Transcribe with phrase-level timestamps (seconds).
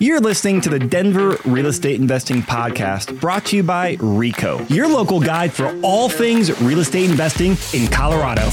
[0.00, 4.86] You're listening to the Denver Real Estate Investing Podcast brought to you by RICO, your
[4.86, 8.48] local guide for all things real estate investing in Colorado.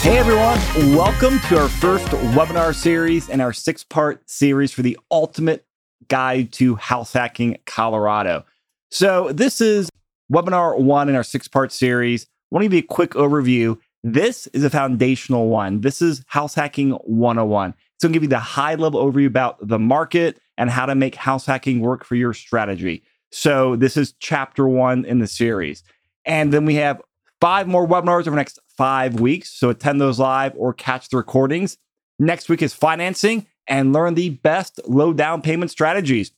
[0.00, 0.58] Hey everyone,
[0.96, 5.64] welcome to our first webinar series and our six part series for the ultimate
[6.08, 8.44] guide to house hacking Colorado.
[8.90, 9.88] So, this is
[10.32, 12.24] webinar one in our six part series.
[12.24, 15.80] I want to give you a quick overview this is a foundational one.
[15.82, 17.74] This is house hacking 101.
[17.94, 20.94] It's going to give you the high level overview about the market and how to
[20.94, 23.02] make house hacking work for your strategy.
[23.32, 25.84] So, this is chapter one in the series.
[26.24, 27.00] And then we have
[27.40, 29.50] five more webinars over the next five weeks.
[29.52, 31.76] So, attend those live or catch the recordings.
[32.18, 36.32] Next week is financing and learn the best low down payment strategies.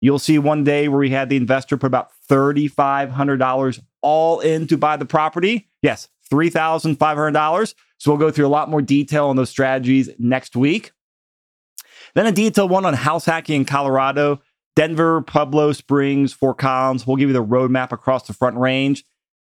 [0.00, 4.76] You'll see one day where we had the investor put about $3,500 all in to
[4.76, 5.70] buy the property.
[5.80, 7.74] Yes, $3,500.
[7.98, 10.92] So we'll go through a lot more detail on those strategies next week.
[12.14, 14.40] Then a detailed one on house hacking in Colorado,
[14.76, 17.06] Denver, Pueblo Springs, Fort Collins.
[17.06, 19.04] We'll give you the roadmap across the front range.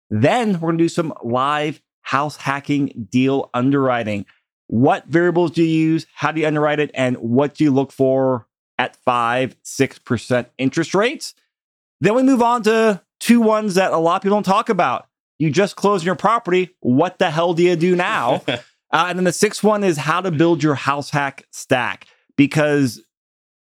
[0.09, 4.25] Then we're going to do some live house hacking deal underwriting.
[4.67, 6.07] What variables do you use?
[6.13, 6.91] How do you underwrite it?
[6.93, 11.33] And what do you look for at 5 6% interest rates?
[12.01, 15.07] Then we move on to two ones that a lot of people don't talk about
[15.37, 16.75] you just closed your property.
[16.79, 18.41] What the hell do you do now?
[18.47, 18.59] uh,
[18.91, 23.01] and then the sixth one is how to build your house hack stack because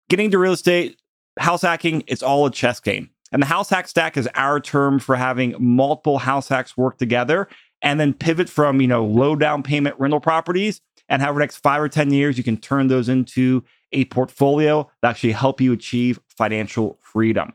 [0.10, 1.00] getting to real estate,
[1.38, 3.10] house hacking, it's all a chess game.
[3.32, 7.48] And the house hack stack is our term for having multiple house hacks work together
[7.82, 11.58] and then pivot from, you know, low down payment rental properties and have the next
[11.58, 15.74] five or 10 years, you can turn those into a portfolio that actually help you
[15.74, 17.54] achieve financial freedom.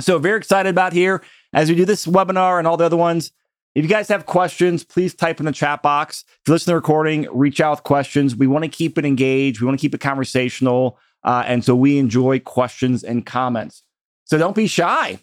[0.00, 3.32] So very excited about here as we do this webinar and all the other ones.
[3.74, 6.24] If you guys have questions, please type in the chat box.
[6.28, 8.34] If you listen to the recording, reach out with questions.
[8.34, 9.60] We want to keep it engaged.
[9.60, 10.98] We want to keep it conversational.
[11.22, 13.84] Uh, and so we enjoy questions and comments.
[14.24, 15.20] So don't be shy.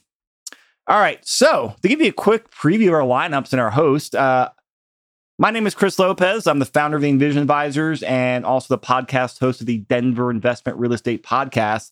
[0.88, 1.26] All right.
[1.28, 4.50] So to give you a quick preview of our lineups and our host, uh,
[5.38, 6.48] my name is Chris Lopez.
[6.48, 10.32] I'm the founder of the Envision Advisors and also the podcast host of the Denver
[10.32, 11.92] Investment Real Estate Podcast.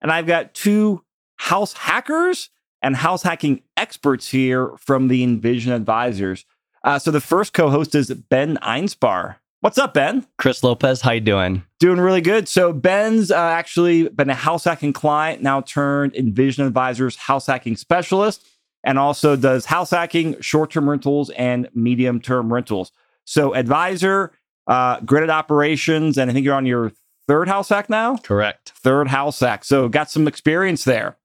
[0.00, 1.02] And I've got two
[1.36, 2.50] house hackers
[2.82, 6.44] and house hacking experts here from the Envision Advisors.
[6.84, 9.36] Uh, so the first co-host is Ben Einspar.
[9.60, 10.26] What's up, Ben?
[10.38, 11.62] Chris Lopez, how you doing?
[11.80, 12.46] Doing really good.
[12.46, 17.76] So Ben's uh, actually been a house hacking client, now turned Envision Advisors house hacking
[17.76, 18.46] specialist,
[18.84, 22.92] and also does house hacking, short-term rentals, and medium-term rentals.
[23.24, 24.32] So advisor,
[24.68, 26.92] uh, gridded operations, and I think you're on your
[27.26, 28.18] third house hack now.
[28.18, 28.70] Correct.
[28.76, 29.64] Third house hack.
[29.64, 31.16] So got some experience there.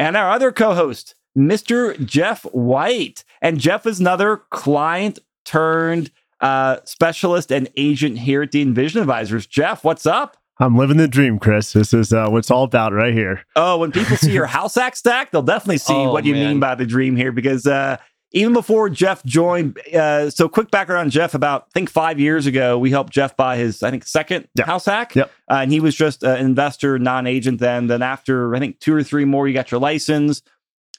[0.00, 2.02] And our other co host, Mr.
[2.06, 3.22] Jeff White.
[3.42, 9.46] And Jeff is another client turned uh, specialist and agent here at the Envision Advisors.
[9.46, 10.38] Jeff, what's up?
[10.58, 11.74] I'm living the dream, Chris.
[11.74, 13.44] This is uh, what's all about right here.
[13.56, 16.48] Oh, when people see your house hack stack, they'll definitely see oh, what you man.
[16.48, 17.98] mean by the dream here because uh,
[18.32, 21.34] even before Jeff joined, uh, so quick background on Jeff.
[21.34, 24.66] About I think five years ago, we helped Jeff buy his I think second yep.
[24.66, 25.14] house hack.
[25.14, 25.30] Yep.
[25.50, 27.58] Uh, and he was just an investor, non-agent.
[27.60, 30.42] Then, then after I think two or three more, you got your license.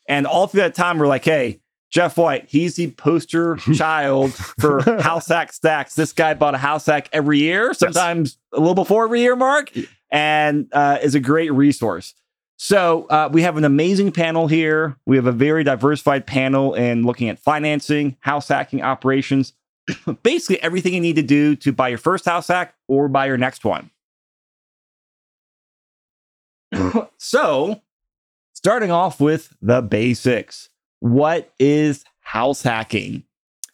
[0.07, 4.81] And all through that time, we're like, hey, Jeff White, he's the poster child for
[5.01, 5.95] house hack stacks.
[5.95, 8.57] This guy bought a house hack every year, sometimes yes.
[8.57, 9.71] a little before every year mark,
[10.09, 12.13] and uh, is a great resource.
[12.63, 14.95] So uh, we have an amazing panel here.
[15.07, 19.53] We have a very diversified panel in looking at financing, house hacking operations,
[20.21, 23.39] basically everything you need to do to buy your first house hack or buy your
[23.39, 23.89] next one.
[27.17, 27.81] so,
[28.53, 30.69] starting off with the basics.
[30.99, 33.23] What is house hacking?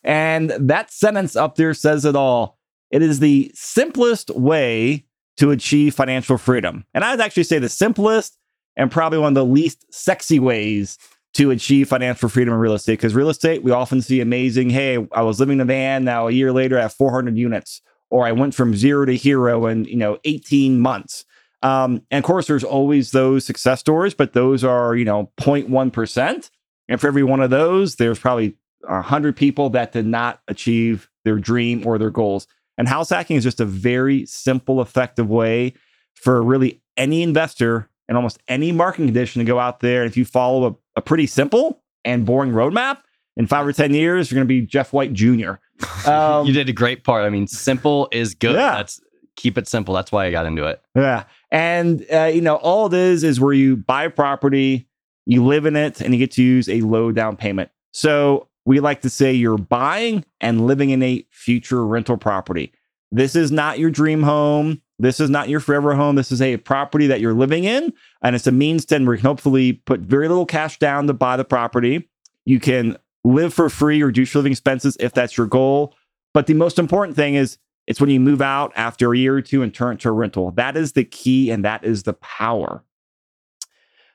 [0.02, 2.58] And that sentence up there says it all.
[2.90, 5.04] It is the simplest way
[5.36, 6.86] to achieve financial freedom.
[6.94, 8.38] And I'd actually say the simplest
[8.78, 10.98] and probably one of the least sexy ways
[11.34, 12.94] to achieve financial freedom in real estate.
[12.94, 16.28] Because real estate, we often see amazing, hey, I was living in a van, now
[16.28, 19.86] a year later I have 400 units, or I went from zero to hero in,
[19.86, 21.26] you know, 18 months.
[21.64, 26.50] Um, and of course, there's always those success stories, but those are, you know, 0.1%.
[26.88, 31.38] And for every one of those, there's probably 100 people that did not achieve their
[31.38, 32.48] dream or their goals.
[32.78, 35.74] And house hacking is just a very simple, effective way
[36.14, 40.04] for really any investor in almost any marketing condition to go out there.
[40.04, 43.00] If you follow a, a pretty simple and boring roadmap,
[43.38, 45.54] in five or 10 years, you're going to be Jeff White Jr.
[46.08, 47.24] Um, you did a great part.
[47.24, 48.56] I mean, simple is good.
[48.56, 48.78] Yeah.
[48.78, 49.00] That's
[49.36, 49.94] keep it simple.
[49.94, 50.82] That's why I got into it.
[50.96, 51.26] Yeah.
[51.52, 54.88] And, uh, you know, all it is is where you buy a property,
[55.26, 57.70] you live in it, and you get to use a low down payment.
[57.92, 62.74] So we like to say you're buying and living in a future rental property.
[63.12, 64.82] This is not your dream home.
[65.00, 66.16] This is not your forever home.
[66.16, 69.22] This is a property that you're living in, and it's a means to where you
[69.22, 72.10] can hopefully put very little cash down to buy the property.
[72.46, 75.94] You can live for free reduce your living expenses if that's your goal.
[76.34, 79.42] But the most important thing is it's when you move out after a year or
[79.42, 80.52] two and turn it to a rental.
[80.52, 82.84] That is the key and that is the power.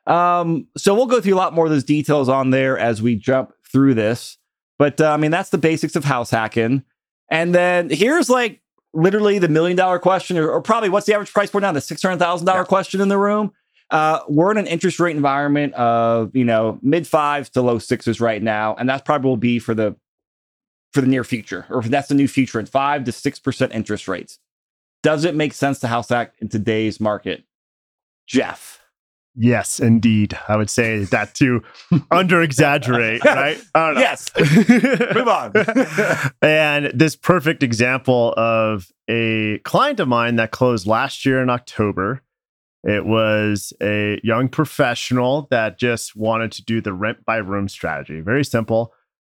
[0.07, 3.17] Um, so we'll go through a lot more of those details on there as we
[3.17, 4.39] jump through this.
[4.79, 6.83] But uh, I mean, that's the basics of house hacking.
[7.31, 8.61] And then here's like
[8.95, 11.73] literally the million dollar question, or, or probably what's the average price point now?
[11.73, 12.55] The six hundred thousand yeah.
[12.55, 13.53] dollar question in the room.
[13.91, 18.21] Uh, we're in an interest rate environment of you know mid fives to low sixes
[18.21, 19.97] right now, and that's probably will be for the
[20.93, 23.73] for the near future, or if that's the new future in five to six percent
[23.73, 24.39] interest rates.
[25.03, 27.45] Does it make sense to house hack in today's market,
[28.27, 28.82] Jeff?
[29.35, 30.39] Yes, indeed.
[30.47, 31.63] I would say that to
[32.11, 33.59] under exaggerate, right?
[33.75, 34.31] Yes.
[34.39, 35.53] Move on.
[36.43, 42.23] and this perfect example of a client of mine that closed last year in October.
[42.85, 48.21] It was a young professional that just wanted to do the rent by room strategy.
[48.21, 48.93] Very simple.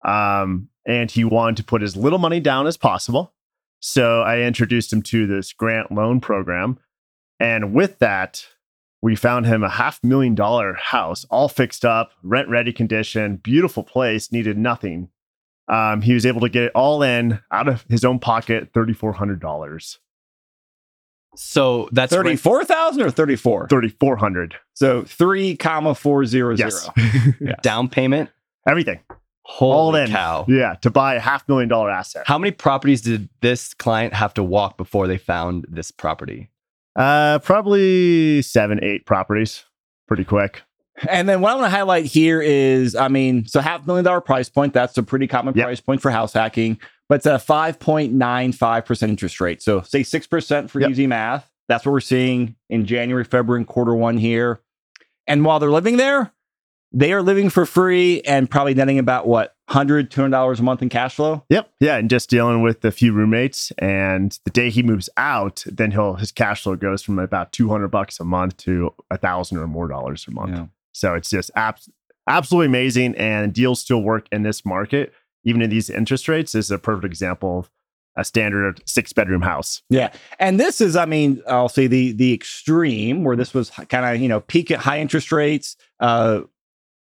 [0.05, 3.35] Um, and he wanted to put as little money down as possible.
[3.81, 6.79] So I introduced him to this grant loan program.
[7.39, 8.47] And with that,
[9.05, 13.83] we found him a half million dollar house, all fixed up, rent ready condition, beautiful
[13.83, 15.11] place, needed nothing.
[15.69, 18.95] Um, he was able to get it all in out of his own pocket, thirty
[18.95, 19.99] four hundred dollars.
[21.37, 23.69] So that's thirty four thousand or thirty four.
[23.69, 24.55] Thirty four hundred.
[24.73, 26.89] So three comma four zero yes.
[27.43, 27.61] yes.
[27.61, 28.31] Down payment,
[28.67, 29.01] everything.
[29.43, 30.09] Holy all in.
[30.09, 30.47] cow!
[30.49, 32.27] Yeah, to buy a half million dollar asset.
[32.27, 36.49] How many properties did this client have to walk before they found this property?
[36.97, 39.65] Uh, probably seven, eight properties,
[40.07, 40.63] pretty quick.
[41.09, 44.21] And then what I want to highlight here is, I mean, so half million dollar
[44.21, 44.73] price point.
[44.73, 45.67] That's a pretty common yep.
[45.67, 49.61] price point for house hacking, but it's a five point nine five percent interest rate.
[49.61, 50.91] So say six percent for yep.
[50.91, 51.51] easy math.
[51.67, 54.61] That's what we're seeing in January, February, and quarter one here.
[55.27, 56.33] And while they're living there,
[56.93, 60.83] they are living for free and probably netting about what 100 200 dollars a month
[60.83, 64.69] in cash flow yep yeah and just dealing with a few roommates and the day
[64.69, 68.57] he moves out then he'll his cash flow goes from about 200 bucks a month
[68.59, 70.67] to a thousand or more dollars a month yeah.
[70.93, 71.89] so it's just abs-
[72.29, 75.13] absolutely amazing and deals still work in this market
[75.45, 77.71] even in these interest rates this is a perfect example of
[78.17, 79.83] a standard six bedroom house.
[79.91, 80.13] Yeah.
[80.39, 84.21] And this is, I mean, I'll say the the extreme where this was kind of,
[84.21, 86.43] you know, peak at high interest rates, uh,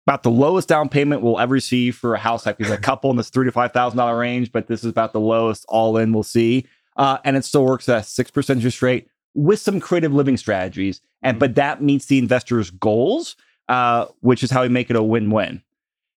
[0.06, 3.16] about the lowest down payment we'll ever see for a house like a couple in
[3.16, 6.12] this three to five thousand dollar range, but this is about the lowest all in
[6.12, 6.66] we'll see.
[6.96, 11.00] Uh, and it still works at six percent interest rate with some creative living strategies.
[11.22, 13.36] And but that meets the investor's goals,
[13.68, 15.62] uh, which is how we make it a win win.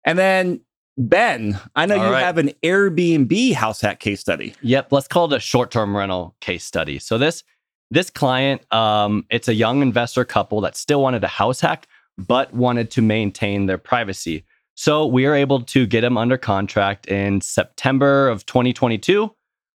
[0.04, 0.60] And then
[0.98, 2.22] Ben, I know all you right.
[2.22, 4.54] have an Airbnb house hack case study.
[4.62, 6.98] Yep, let's call it a short term rental case study.
[6.98, 7.42] So this
[7.90, 11.86] this client, um, it's a young investor couple that still wanted a house hack
[12.18, 14.44] but wanted to maintain their privacy.
[14.74, 19.34] So we are able to get them under contract in September of 2022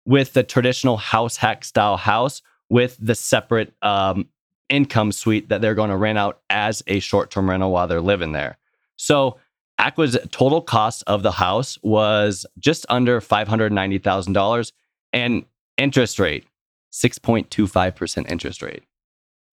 [0.06, 4.28] with the traditional house hack style house with the separate um,
[4.70, 8.02] income suite that they're going to rent out as a short term rental while they're
[8.02, 8.58] living there.
[8.96, 9.38] So
[9.80, 14.72] acquisition total cost of the house was just under $590,000
[15.12, 15.46] and
[15.78, 16.46] interest rate
[16.92, 18.84] 6.25% interest rate.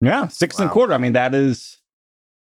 [0.01, 0.63] Yeah, six wow.
[0.63, 0.93] and a quarter.
[0.93, 1.78] I mean, that is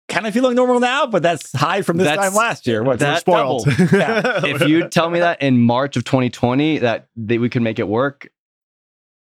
[0.09, 2.83] kind of feeling normal now, but that's high from this that's, time last year.
[2.83, 3.67] What that spoiled?
[3.93, 4.43] yeah.
[4.45, 7.87] if you tell me that in March of 2020 that they, we could make it
[7.87, 8.29] work,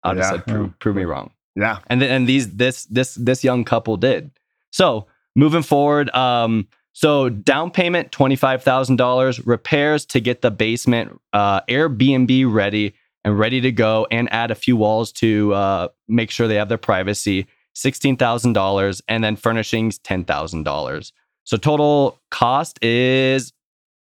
[0.03, 0.41] I'll just yeah.
[0.41, 1.31] prove, prove, me wrong.
[1.55, 4.31] Yeah, and th- and these this this this young couple did.
[4.71, 10.51] So moving forward, um, so down payment twenty five thousand dollars, repairs to get the
[10.51, 15.87] basement uh, Airbnb ready and ready to go, and add a few walls to uh,
[16.07, 17.47] make sure they have their privacy.
[17.75, 21.11] $16,000 and then furnishings $10,000.
[21.43, 23.53] So total cost is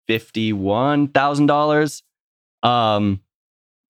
[0.09, 2.03] $51,000.
[2.63, 3.21] Um,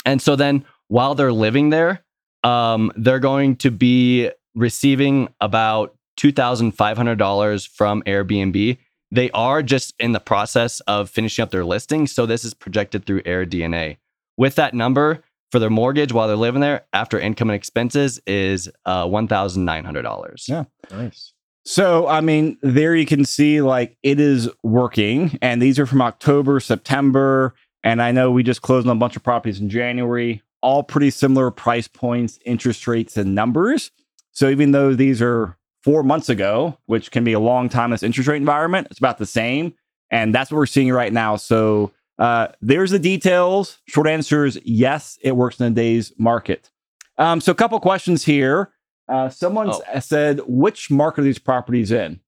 [0.04, 2.04] and so then while they're living there,
[2.42, 8.78] um, they're going to be receiving about $2,500 from Airbnb.
[9.10, 12.06] They are just in the process of finishing up their listing.
[12.06, 13.96] So this is projected through AirDNA.
[14.36, 15.22] With that number,
[15.54, 20.49] for their mortgage while they're living there after income and expenses is uh, $1,900.
[20.49, 20.64] Yeah.
[20.90, 21.32] Nice.
[21.64, 25.38] So, I mean, there you can see like it is working.
[25.40, 27.54] And these are from October, September.
[27.84, 31.11] And I know we just closed on a bunch of properties in January, all pretty
[31.11, 33.92] similar price points, interest rates, and numbers.
[34.32, 37.90] So, even though these are four months ago, which can be a long time in
[37.92, 39.75] this interest rate environment, it's about the same.
[40.11, 41.37] And that's what we're seeing right now.
[41.37, 43.78] So, uh, there's the details.
[43.87, 46.71] Short answer is yes, it works in today's market.
[47.18, 48.71] Um, so, a couple questions here.
[49.09, 50.00] Uh, someone Oh.
[50.00, 52.21] said, which market are these properties in?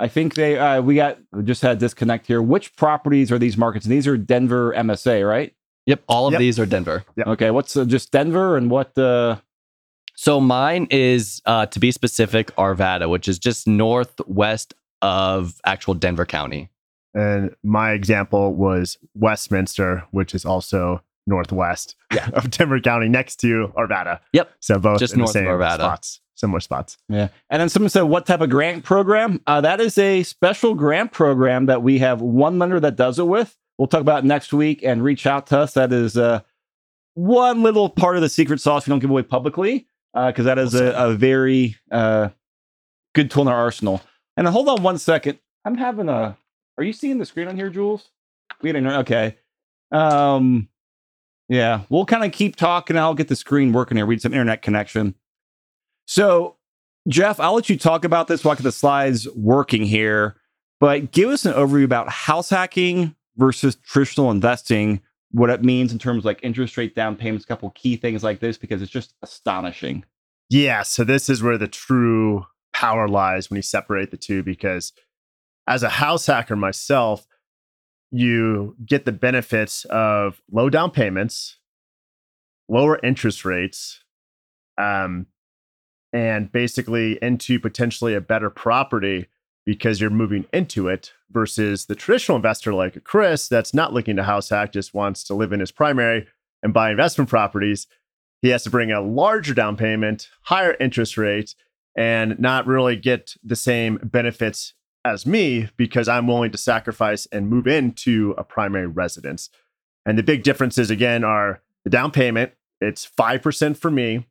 [0.00, 2.40] I think they uh, we got we just had a disconnect here.
[2.40, 3.84] Which properties are these markets?
[3.84, 5.54] And these are Denver MSA, right?
[5.86, 6.38] Yep, all of Yep.
[6.38, 7.04] these are Denver.
[7.16, 7.26] Yep.
[7.28, 9.36] Okay, what's uh, just Denver and what uh
[10.14, 16.26] So mine is, uh, to be specific, Arvada, which is just northwest of actual Denver
[16.26, 16.68] County.
[17.14, 22.28] And my example was Westminster, which is also northwest Yeah.
[22.32, 24.20] of Denver County, next to Arvada.
[24.32, 24.50] Yep.
[24.60, 25.74] So both Just in the north of Arvada.
[25.74, 26.96] spots, similar spots.
[27.08, 27.28] Yeah.
[27.50, 29.40] And then someone said, what type of grant program?
[29.46, 33.26] Uh, that is a special grant program that we have one lender that does it
[33.26, 33.56] with.
[33.78, 35.74] We'll talk about it next week and reach out to us.
[35.74, 36.40] That is uh,
[37.14, 40.74] one little part of the secret sauce we don't give away publicly because that is
[40.74, 42.30] a, a very uh,
[43.14, 44.00] good tool in our arsenal.
[44.36, 45.38] And hold on one second.
[45.64, 46.36] I'm having a.
[46.78, 48.10] Are you seeing the screen on here, Jules?
[48.62, 48.86] We didn't.
[48.86, 49.36] Okay.
[49.90, 50.68] Um,
[51.48, 52.96] yeah, we'll kind of keep talking.
[52.96, 54.06] I'll get the screen working here.
[54.06, 55.14] We need some internet connection.
[56.06, 56.56] So
[57.08, 60.36] Jeff, I'll let you talk about this while I get the slides working here,
[60.78, 65.98] but give us an overview about house hacking versus traditional investing, what it means in
[65.98, 68.90] terms of like interest rate down payments, a couple key things like this, because it's
[68.90, 70.04] just astonishing.
[70.50, 70.82] Yeah.
[70.82, 74.92] So this is where the true power lies when you separate the two, because
[75.68, 77.26] as a house hacker myself,
[78.10, 81.58] you get the benefits of low down payments,
[82.68, 84.02] lower interest rates,
[84.78, 85.26] um,
[86.12, 89.26] and basically into potentially a better property
[89.66, 94.22] because you're moving into it versus the traditional investor like Chris that's not looking to
[94.22, 96.26] house hack, just wants to live in his primary
[96.62, 97.86] and buy investment properties.
[98.40, 101.54] He has to bring a larger down payment, higher interest rate,
[101.94, 104.72] and not really get the same benefits
[105.04, 109.50] as me because I'm willing to sacrifice and move into a primary residence.
[110.04, 114.26] And the big differences again are the down payment, it's 5% for me,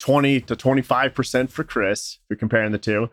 [0.00, 3.10] 20 to 25% for Chris, if you're comparing the two.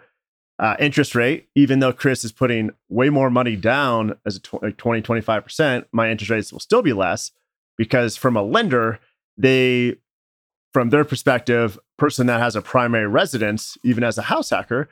[0.60, 4.64] Uh, interest rate, even though Chris is putting way more money down as a tw-
[4.64, 7.32] like 20, 25%, my interest rates will still be less
[7.78, 9.00] because from a lender,
[9.38, 9.98] they,
[10.74, 14.90] from their perspective, person that has a primary residence, even as a house hacker,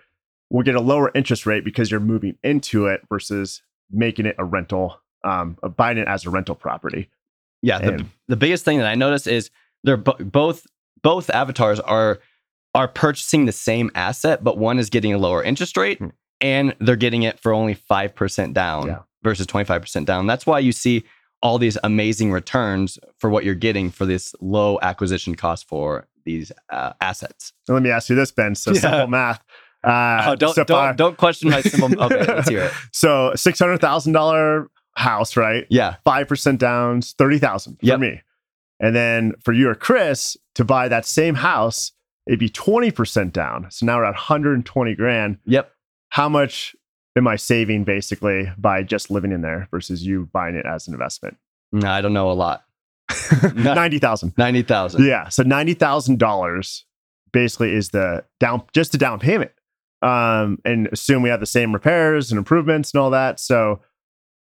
[0.50, 3.62] will get a lower interest rate because you're moving into it versus
[3.92, 7.10] making it a rental, um, uh, buying it as a rental property.
[7.62, 9.50] Yeah, the, the biggest thing that I noticed is
[9.84, 10.66] they're bo- both
[11.02, 12.20] both avatars are
[12.76, 16.08] are purchasing the same asset, but one is getting a lower interest rate Hmm.
[16.42, 19.00] and they're getting it for only 5% down Yeah.
[19.24, 20.28] versus 25% down.
[20.28, 21.06] That's why you see
[21.42, 26.52] all these amazing returns for what you're getting for this low acquisition cost for these
[26.72, 27.54] uh, assets.
[27.64, 28.56] So let me ask you this, Ben.
[28.56, 28.80] So Yeah.
[28.82, 29.42] simple math.
[29.86, 32.02] Uh, Oh, don't, so don't, don't question my simple.
[32.06, 32.72] Okay, let's hear it.
[32.92, 35.66] So six hundred thousand dollar house, right?
[35.70, 35.96] Yeah.
[36.04, 38.00] Five percent down, thirty thousand for Yep.
[38.00, 38.22] me.
[38.80, 41.92] And then for you or Chris to buy that same house,
[42.28, 43.68] it'd be twenty percent down.
[43.72, 45.38] So now we're at one hundred and twenty grand.
[45.46, 45.72] Yep.
[46.10, 46.76] How much
[47.18, 50.94] am I saving basically by just living in there versus you buying it as an
[50.94, 51.38] investment?
[51.72, 52.64] No, I don't know a lot.
[53.54, 54.34] Ninety thousand.
[54.38, 55.06] 90,000.
[55.06, 55.30] Yeah.
[55.30, 56.86] So ninety thousand dollars
[57.32, 59.52] basically is the down just the down payment.
[60.06, 63.40] Um, and assume we have the same repairs and improvements and all that.
[63.40, 63.82] So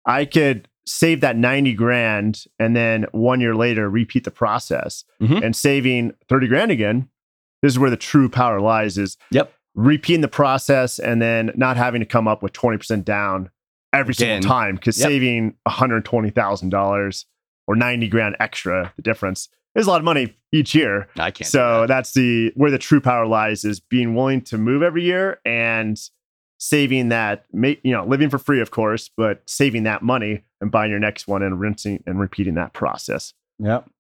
[0.07, 5.43] I could save that 90 grand and then one year later repeat the process Mhm.
[5.43, 7.09] and saving 30 grand again.
[7.63, 9.51] This is where the true power lies is Yep.
[9.75, 13.49] repeating the process and then not having to come up with 20% down
[13.95, 14.43] every Again.
[14.43, 15.09] single time because Yep.
[15.09, 17.25] saving $120,000
[17.67, 21.09] or 90 grand extra, the difference is a lot of money each year.
[21.17, 21.49] I can't.
[21.49, 21.89] So that.
[21.89, 25.99] that's the where the true power lies is being willing to move every year and
[26.59, 30.71] saving that, ma- you know, living for free, of course, but saving that money and
[30.71, 33.35] buying your next one and rinsing and repeating that process.
[33.59, 33.91] Yep.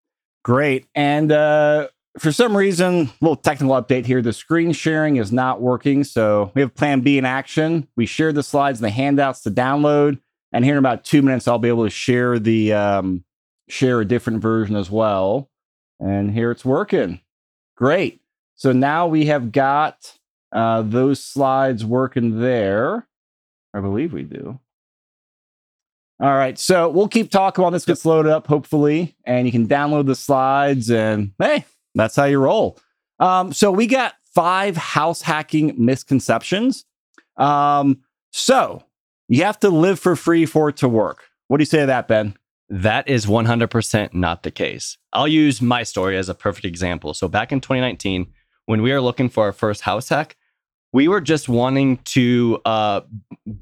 [0.44, 0.86] Great.
[0.94, 1.88] And uh,
[2.18, 4.22] for some reason, a little technical update here.
[4.22, 6.04] The screen sharing is not working.
[6.04, 7.88] So we have plan B in action.
[7.96, 10.20] We shared the slides and the handouts to download.
[10.52, 13.24] And here in about two minutes, I'll be able to share the um,
[13.68, 15.50] share a different version as well.
[16.04, 17.20] And here it's working.
[17.76, 18.20] Great.
[18.56, 20.18] So now we have got
[20.52, 23.08] uh, those slides working there.
[23.72, 24.60] I believe we do.
[26.20, 26.58] All right.
[26.58, 30.14] So we'll keep talking while this gets loaded up, hopefully, and you can download the
[30.14, 30.90] slides.
[30.90, 32.78] And hey, that's how you roll.
[33.18, 36.84] Um, so we got five house hacking misconceptions.
[37.38, 38.84] Um, so
[39.28, 41.24] you have to live for free for it to work.
[41.48, 42.36] What do you say to that, Ben?
[42.74, 44.98] That is 100% not the case.
[45.12, 47.14] I'll use my story as a perfect example.
[47.14, 48.26] So, back in 2019,
[48.66, 50.36] when we were looking for our first house hack,
[50.92, 53.02] we were just wanting to uh,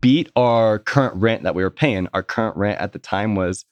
[0.01, 2.09] beat our current rent that we were paying.
[2.15, 3.67] Our current rent at the time was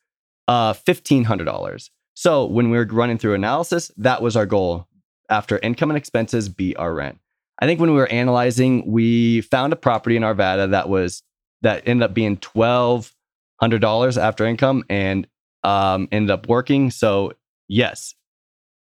[0.47, 1.89] uh, $1,500.
[2.13, 4.89] So when we were running through analysis, that was our goal.
[5.31, 7.19] After income and expenses, beat our rent.
[7.59, 11.23] I think when we were analyzing, we found a property in Arvada that was
[11.63, 13.15] that ended up being twelve
[13.61, 15.27] hundred dollars after income and
[15.63, 16.91] um, ended up working.
[16.91, 17.33] So
[17.69, 18.15] yes,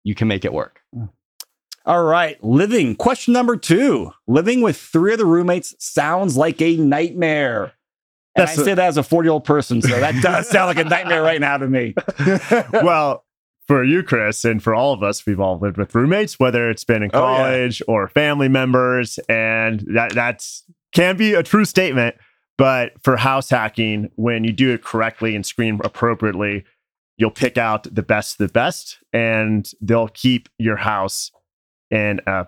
[0.03, 0.81] you can make it work.
[1.85, 2.95] All right, living.
[2.95, 7.71] Question number two: Living with three other roommates sounds like a nightmare.
[8.35, 10.85] And That's I a- say that as a forty-year-old person, so that does sound like
[10.85, 11.95] a nightmare right now to me.
[12.83, 13.23] well,
[13.69, 16.83] for you, Chris, and for all of us, we've all lived with roommates, whether it's
[16.83, 17.37] been in Oh, yeah.
[17.37, 22.15] college or family members, and that that's can be a true statement.
[22.57, 26.65] But for house hacking, when you do it correctly and screen appropriately,
[27.17, 31.31] you'll pick out the best of the best, and they'll keep your house
[31.89, 32.47] in a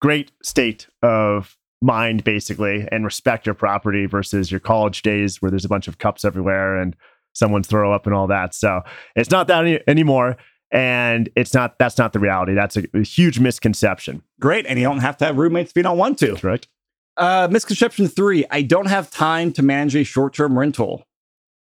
[0.00, 5.64] great state of mind, basically, and respect your property versus your college days where there's
[5.64, 6.96] a bunch of cups everywhere and
[7.34, 8.54] someone's throw up and all that.
[8.54, 8.82] So
[9.14, 10.36] it's not that any, anymore.
[10.72, 12.54] And it's not, that's not the reality.
[12.54, 14.22] That's a, a huge misconception.
[14.40, 16.34] Great, and you don't have to have roommates if you don't want to.
[16.36, 16.66] Correct.
[17.16, 21.06] Uh, misconception three: I don't have time to manage a short-term rental.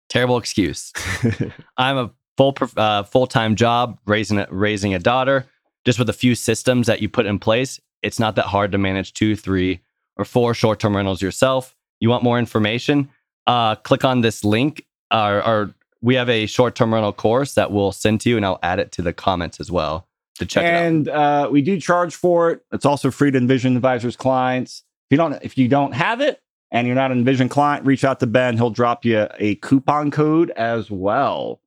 [0.10, 0.91] Terrible excuse.
[1.77, 5.45] I'm a full uh, full time job raising a, raising a daughter.
[5.86, 8.77] Just with a few systems that you put in place, it's not that hard to
[8.77, 9.81] manage two, three,
[10.15, 11.75] or four short term rentals yourself.
[12.00, 13.10] You want more information?
[13.48, 14.86] Uh, click on this link.
[15.12, 18.45] Or, or we have a short term rental course that we'll send to you, and
[18.45, 20.83] I'll add it to the comments as well to check it out.
[20.83, 22.62] and uh, we do charge for it.
[22.72, 24.83] It's also free to Envision Advisors clients.
[25.10, 26.41] If you don't, if you don't have it
[26.72, 28.57] and you're not an Envision client, reach out to Ben.
[28.57, 31.60] He'll drop you a coupon code as well.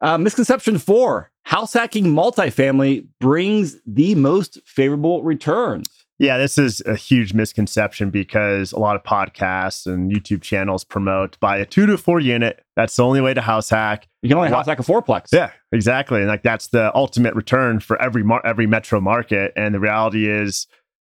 [0.00, 5.88] Uh, misconception four: House hacking multifamily brings the most favorable returns.
[6.18, 11.40] Yeah, this is a huge misconception because a lot of podcasts and YouTube channels promote
[11.40, 12.64] buy a two to four unit.
[12.76, 14.06] That's the only way to house hack.
[14.22, 15.32] You can only house hack a fourplex.
[15.32, 16.20] Yeah, exactly.
[16.20, 19.52] And like that's the ultimate return for every mar- every metro market.
[19.56, 20.68] And the reality is,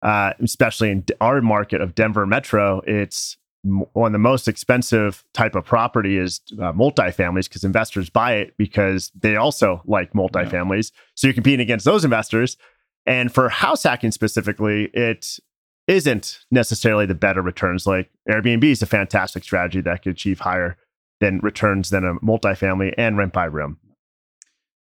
[0.04, 5.54] uh, especially in our market of Denver Metro, it's one of the most expensive type
[5.54, 10.92] of property is uh, multifamilies because investors buy it because they also like multifamilies.
[11.14, 12.58] So you're competing against those investors.
[13.06, 15.38] And for house hacking specifically, it
[15.86, 17.86] isn't necessarily the better returns.
[17.86, 20.76] Like Airbnb is a fantastic strategy that could achieve higher
[21.20, 23.78] than returns than a multifamily and rent by room.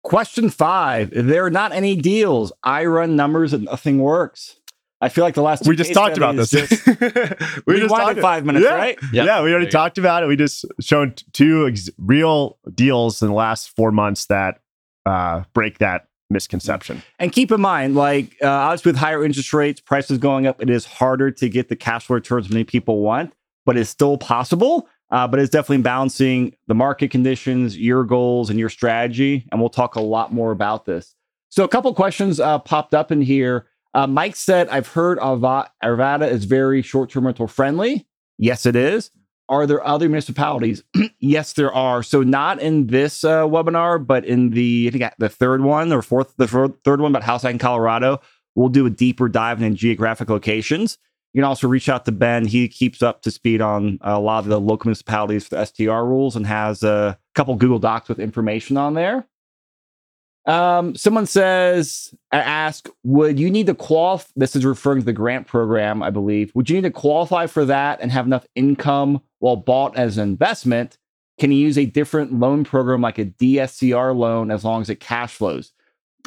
[0.03, 2.53] Question five: There are not any deals.
[2.63, 4.57] I run numbers and nothing works.
[5.01, 6.51] I feel like the last two we just talked about this.
[6.51, 8.75] just- we just winded talked- five minutes, Yeah.
[8.75, 8.99] right?
[9.13, 9.27] Yep.
[9.27, 9.79] Yeah, we already you go.
[9.79, 10.27] talked about it.
[10.27, 14.61] We just shown t- two ex- real deals in the last four months that
[15.05, 17.03] uh, break that misconception.
[17.19, 20.71] And keep in mind, like uh, obviously with higher interest rates, prices going up, it
[20.71, 23.33] is harder to get the cash flow returns many people want,
[23.65, 24.89] but it's still possible.
[25.09, 29.47] Uh, but it's definitely balancing the market conditions, your goals, and your strategy.
[29.53, 31.15] And we'll talk a lot more about this.
[31.49, 33.67] So a couple questions uh, popped up in here.
[33.97, 38.07] Uh, Mike said, "I've heard Arva- Arvada is very short-term rental friendly.
[38.37, 39.11] Yes, it is.
[39.49, 40.83] Are there other municipalities?
[41.19, 42.03] yes, there are.
[42.03, 46.03] So not in this uh, webinar, but in the I think the third one or
[46.03, 48.21] fourth, the thir- third one about house in Colorado,
[48.55, 50.99] we'll do a deeper dive in geographic locations.
[51.33, 52.45] You can also reach out to Ben.
[52.45, 56.05] He keeps up to speed on a lot of the local municipalities for the STR
[56.05, 59.27] rules and has a couple Google Docs with information on there.
[60.47, 64.29] Um, someone says, I ask, would you need to qualify?
[64.37, 66.53] This is referring to the grant program, I believe.
[66.55, 70.29] Would you need to qualify for that and have enough income while bought as an
[70.29, 70.99] investment?
[71.39, 75.01] Can you use a different loan program like a DSCR loan as long as it
[75.01, 75.73] cash flows?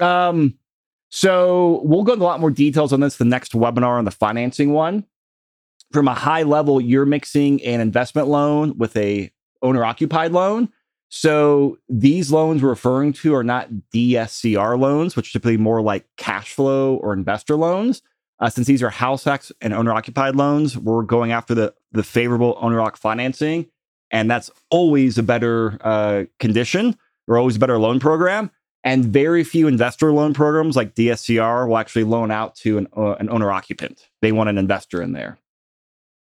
[0.01, 0.55] Um,
[1.09, 4.11] so we'll go into a lot more details on this the next webinar on the
[4.11, 5.05] financing one.
[5.91, 9.31] From a high level, you're mixing an investment loan with a
[9.63, 10.69] owner occupied loan.
[11.09, 16.05] So these loans we're referring to are not DSCR loans, which are typically more like
[16.17, 18.03] cash flow or investor loans.
[18.39, 22.03] Uh, since these are house hacks and owner occupied loans, we're going after the the
[22.03, 23.65] favorable owner occ financing,
[24.11, 26.95] and that's always a better uh, condition
[27.27, 28.51] or always a better loan program.
[28.83, 33.15] And very few investor loan programs like DSCR will actually loan out to an, uh,
[33.15, 34.07] an owner occupant.
[34.21, 35.37] They want an investor in there.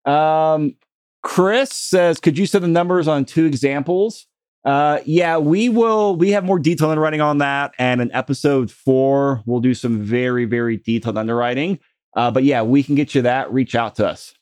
[0.06, 0.76] Um,
[1.24, 4.28] Chris says, could you set the numbers on two examples?
[4.66, 6.16] Uh, yeah, we will.
[6.16, 10.46] We have more detailed underwriting on that, and in episode four, we'll do some very,
[10.46, 11.80] very detailed underwriting.
[12.16, 13.54] Uh, but yeah, we can get you that.
[13.54, 14.34] Reach out to us.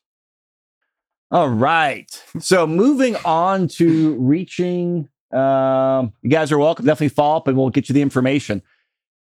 [1.32, 2.10] All right.
[2.40, 5.10] So moving on to reaching.
[5.34, 6.86] Um, you guys are welcome.
[6.86, 8.62] Definitely follow up, and we'll get you the information.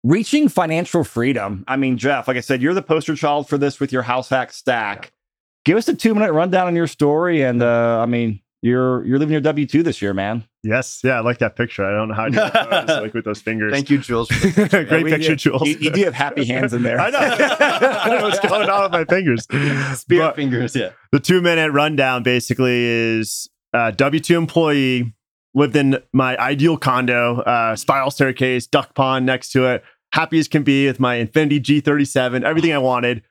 [0.05, 1.65] reaching financial freedom.
[1.69, 4.29] I mean, Jeff, like I said, you're the poster child for this with your house
[4.29, 5.13] hack stack.
[5.65, 7.43] Give us a two minute rundown on your story.
[7.43, 10.45] And uh, I mean, you're you're living your W two this year, man.
[10.63, 11.85] Yes, yeah, I like that picture.
[11.85, 12.37] I don't know how to do
[12.87, 13.73] those, like with those fingers.
[13.73, 14.29] Thank you, Jules.
[14.29, 14.85] for the picture.
[14.85, 15.63] Great we picture, do- Jules.
[15.69, 17.01] You, you do have happy hands in there.
[17.01, 17.19] I know.
[17.19, 19.43] I don't know what's going on with my fingers.
[19.99, 20.91] Spirit But fingers, yeah.
[21.11, 25.13] the two minute rundown basically is uh, W two employee
[25.55, 30.47] lived in my ideal condo, uh, spiral staircase, duck pond next to it, happy as
[30.49, 33.23] can be with my Infiniti G thirty seven, everything I wanted.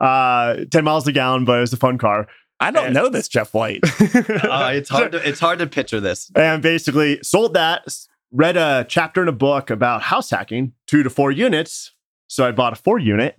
[0.00, 2.26] Uh, ten miles a gallon, but it was a fun car.
[2.62, 3.80] I don't know this, Jeff White.
[4.14, 5.12] Uh, it's hard.
[5.12, 6.30] To, it's hard to picture this.
[6.34, 7.84] and basically sold that
[8.30, 11.92] read a chapter in a book about house hacking two to four units
[12.28, 13.38] so i bought a four unit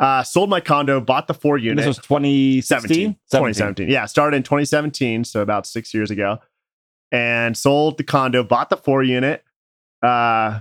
[0.00, 3.12] uh, sold my condo bought the four unit This was 2017?
[3.30, 6.38] 2017 yeah started in 2017 so about six years ago
[7.12, 9.44] and sold the condo bought the four unit
[10.02, 10.60] uh,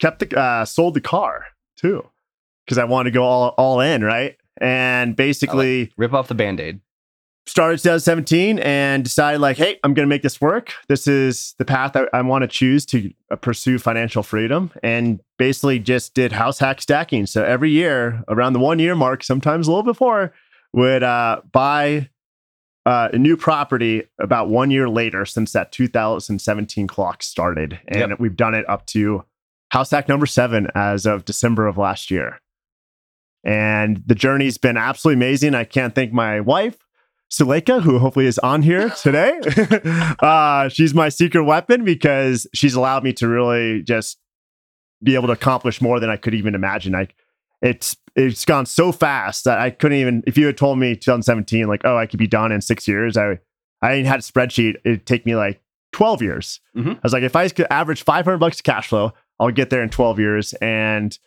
[0.00, 1.46] kept the uh, sold the car
[1.76, 2.04] too
[2.66, 6.58] because i wanted to go all, all in right and basically Rip off the band
[6.60, 6.80] aid.
[7.46, 10.72] Started 2017 and decided like hey i'm going to make this work.
[10.88, 15.20] This is the path i, I want to choose to uh, pursue financial freedom and
[15.38, 17.26] basically just did house hack stacking.
[17.26, 20.32] So every year around the one year mark sometimes a little before
[20.72, 22.08] would uh, buy
[22.86, 27.78] uh, a new property about one year later since that 2017 clock started.
[27.88, 28.20] And Yep.
[28.20, 29.24] we've done it up to
[29.70, 32.40] house hack number seven as of december of last year.
[33.44, 35.54] And the journey's been absolutely amazing.
[35.54, 36.76] I can't thank my wife
[37.32, 39.38] Suleika, who hopefully is on here today.
[40.20, 44.18] uh, she's my secret weapon because she's allowed me to really just
[45.02, 46.92] be able to accomplish more than I could even imagine.
[46.92, 47.14] Like
[47.62, 51.66] it's it's gone so fast that I couldn't even if you had told me 2017,
[51.66, 53.38] like, oh, I could be done in six years, I
[53.80, 55.60] I had a spreadsheet, it'd take me like
[55.92, 56.60] 12 years.
[56.76, 56.96] Mhm.
[56.96, 59.88] I was like, if I could average 500 bucks cash flow, I'll get there in
[59.90, 60.52] 12 years.
[60.54, 61.18] And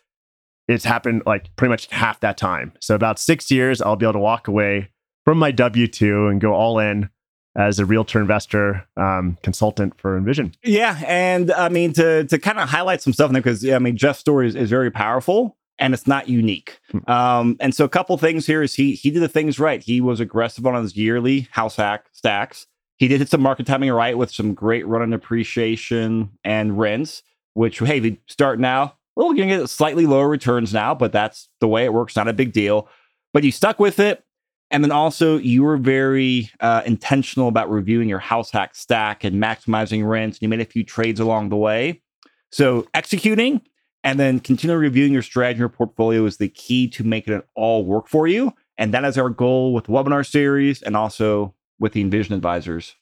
[0.68, 2.72] it's happened like pretty much half that time.
[2.80, 4.88] So about six years, I'll be able to walk away
[5.26, 7.10] from my W two and go all in
[7.56, 10.54] as a realtor investor um, consultant for Envision.
[10.62, 13.76] Yeah, and I mean to to kind of highlight some stuff in there because yeah,
[13.76, 16.78] I mean Jeff's story is, is very powerful and it's not unique.
[17.06, 19.82] Um, and so a couple things here is he he did the things right.
[19.82, 22.66] He was aggressive on his yearly house hack stacks.
[22.98, 27.22] He did hit some market timing right with some great run on appreciation and rents.
[27.54, 31.10] Which hey, if you start now, well, you're gonna get slightly lower returns now, but
[31.10, 32.14] that's the way it works.
[32.14, 32.88] Not a big deal.
[33.32, 34.22] But you stuck with it.
[34.70, 39.40] And then also, you were very uh, intentional about reviewing your house hack stack and
[39.40, 40.38] maximizing rents.
[40.38, 42.02] And you made a few trades along the way.
[42.50, 43.62] So, executing
[44.02, 47.46] and then continually reviewing your strategy and your portfolio is the key to making it
[47.54, 48.52] all work for you.
[48.76, 52.96] And that is our goal with the webinar series and also with the Envision advisors.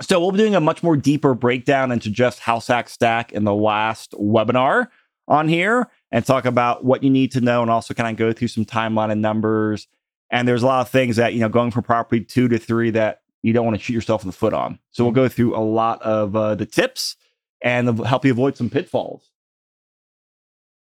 [0.00, 3.42] So, we'll be doing a much more deeper breakdown into just house hack stack in
[3.42, 4.88] the last webinar
[5.26, 8.32] on here and talk about what you need to know and also kind of go
[8.32, 9.88] through some timeline and numbers
[10.30, 12.90] and there's a lot of things that, you know, going from property two to three
[12.90, 14.78] that you don't want to shoot yourself in the foot on.
[14.90, 17.16] So we'll go through a lot of uh, the tips
[17.62, 19.30] and help you avoid some pitfalls.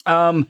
[0.04, 0.48] Um,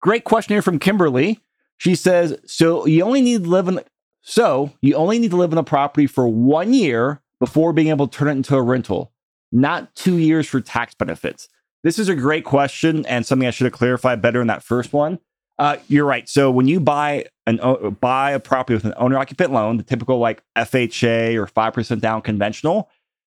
[0.00, 1.40] great question here from Kimberly.
[1.78, 3.80] She says, "So you only need to live in,
[4.20, 8.06] so you only need to live in a property for one year before being able
[8.06, 9.12] to turn it into a rental,
[9.50, 11.48] not two years for tax benefits."
[11.82, 14.92] This is a great question and something I should have clarified better in that first
[14.92, 15.18] one.
[15.60, 16.26] Uh, you're right.
[16.26, 19.82] So when you buy an o- buy a property with an owner occupant loan, the
[19.82, 22.88] typical like FHA or five percent down conventional,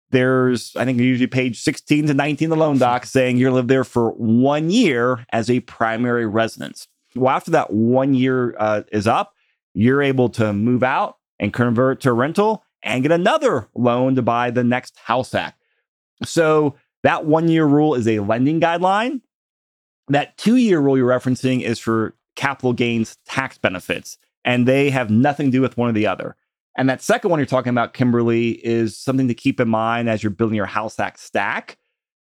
[0.09, 3.69] there's I think usually page 16 to 19 of the loan doc saying you live
[3.69, 6.89] there for one year as a primary residence.
[7.15, 9.33] Well, after that one year uh, is up,
[9.73, 14.51] you're able to move out and convert to rental and get another loan to buy
[14.51, 15.55] the next house hack.
[16.25, 19.21] So that one year rule is a lending guideline.
[20.09, 25.09] That two year rule you're referencing is for capital gains tax benefits, and they have
[25.09, 26.37] nothing to do with one or the other.
[26.77, 30.23] And that second one you're talking about, Kimberly, is something to keep in mind as
[30.23, 31.77] you're building your house hack stack.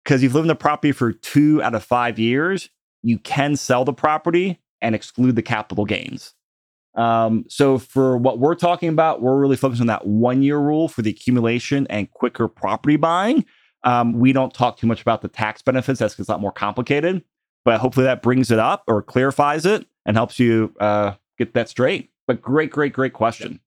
[0.03, 2.69] Because you've lived in the property for two out of five years,
[3.03, 6.33] you can sell the property and exclude the capital gains.
[6.95, 10.87] Um, so for what we're talking about, we're really focused on that one year rule
[10.87, 13.45] for the accumulation and quicker property buying.
[13.83, 15.99] Um, we don't talk too much about the tax benefits.
[15.99, 17.23] That's a lot more complicated,
[17.63, 21.69] but hopefully that brings it up or clarifies it and helps you uh, get that
[21.69, 22.09] straight.
[22.25, 23.59] But great, great, great question.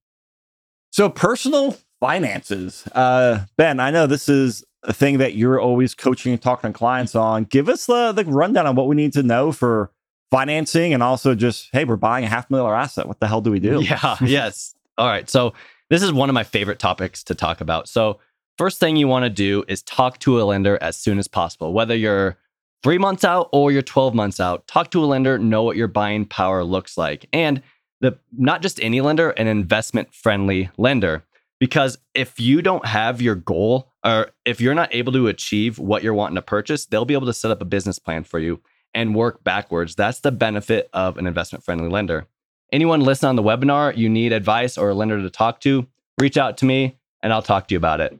[0.90, 3.78] So personal finances, uh, Ben.
[3.78, 7.44] I know this is a thing that you're always coaching and talking to clients on.
[7.44, 9.92] Give us the, the rundown on what we need to know for
[10.32, 13.06] financing and also just hey, we're buying a half million dollar asset.
[13.06, 13.80] What the hell do we do?
[13.80, 14.16] Yeah.
[14.24, 14.74] yes.
[14.98, 15.30] All right.
[15.30, 15.54] So
[15.90, 17.88] this is one of my favorite topics to talk about.
[17.88, 18.18] So
[18.58, 21.72] first thing you want to do is talk to a lender as soon as possible,
[21.72, 22.36] whether you're
[22.82, 24.66] three months out or you're 12 months out.
[24.66, 27.28] Talk to a lender, know what your buying power looks like.
[27.32, 27.62] And
[28.00, 31.24] the not just any lender, an investment friendly lender.
[31.60, 36.02] Because if you don't have your goal or if you're not able to achieve what
[36.02, 38.60] you're wanting to purchase, they'll be able to set up a business plan for you
[38.94, 39.94] and work backwards.
[39.94, 42.26] That's the benefit of an investment friendly lender.
[42.72, 45.86] Anyone listening on the webinar, you need advice or a lender to talk to,
[46.20, 48.18] reach out to me and I'll talk to you about it.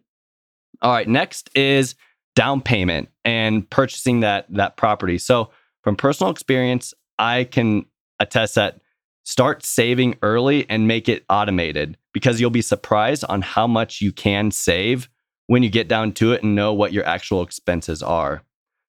[0.80, 1.96] All right, next is
[2.34, 5.18] down payment and purchasing that that property.
[5.18, 5.50] So,
[5.82, 7.86] from personal experience, I can
[8.20, 8.80] attest that
[9.24, 14.12] start saving early and make it automated because you'll be surprised on how much you
[14.12, 15.08] can save
[15.46, 18.42] when you get down to it and know what your actual expenses are.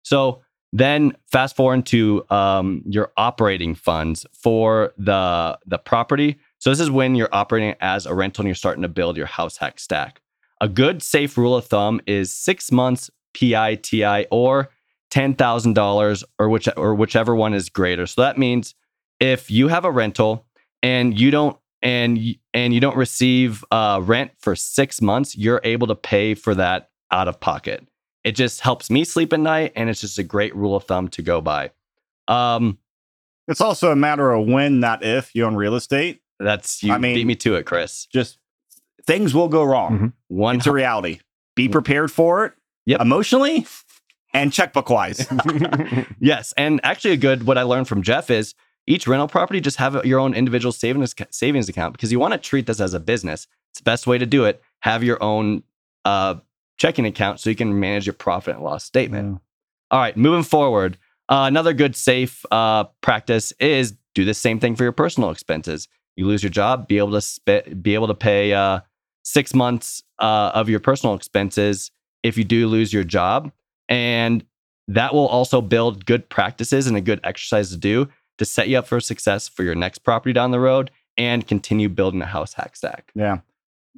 [0.03, 0.41] So,
[0.75, 6.39] then fast forward to um, your operating funds for the the property.
[6.57, 9.27] So this is when you're operating as a rental and you're starting to build your
[9.27, 10.21] house hack stack.
[10.61, 14.69] A good safe rule of thumb is six months PITI or
[15.13, 18.07] $10,000 or which or whichever one is greater.
[18.07, 18.73] So that means
[19.19, 20.45] if you have a rental
[20.81, 22.19] and you don't and
[22.53, 26.89] and you don't receive uh, rent for six months, you're able to pay for that
[27.11, 27.87] out of pocket.
[28.23, 31.09] It just helps me sleep at night, and it's just a great rule of thumb
[31.09, 31.71] to go by.
[32.29, 32.77] Um,
[33.49, 36.21] it's also a matter of when, not if, you own real estate.
[36.39, 38.05] That's you I mean- beat me to it, Chris.
[38.05, 38.37] Just
[39.05, 39.99] things will go wrong.
[39.99, 40.13] Mhm.
[40.29, 41.19] One It's a reality.
[41.55, 42.53] Be prepared for it
[42.85, 43.01] Yep.
[43.01, 43.65] emotionally
[44.33, 45.27] and checkbook wise.
[46.19, 48.53] Yes, and actually, a good what I learned from Jeff is
[48.87, 52.37] each rental property just have your own individual savings savings account because you want to
[52.37, 53.45] treat this as a business.
[53.71, 54.61] It's the best way to do it.
[54.81, 55.63] Have your own
[56.05, 56.35] uh,
[56.77, 59.41] checking account so you can manage your profit and loss statement.
[59.91, 64.75] All right, moving forward, uh, another good safe uh, practice is do the same thing
[64.75, 65.87] for your personal expenses.
[66.15, 68.79] You lose your job, be able to sp- be able to pay uh,
[69.23, 71.91] six months uh, of your personal expenses
[72.23, 73.51] if you do lose your job,
[73.89, 74.45] and
[74.87, 78.77] that will also build good practices and a good exercise to do to set you
[78.77, 82.53] up for success for your next property down the road and continue building a house
[82.53, 83.11] hack stack.
[83.15, 83.39] Yeah.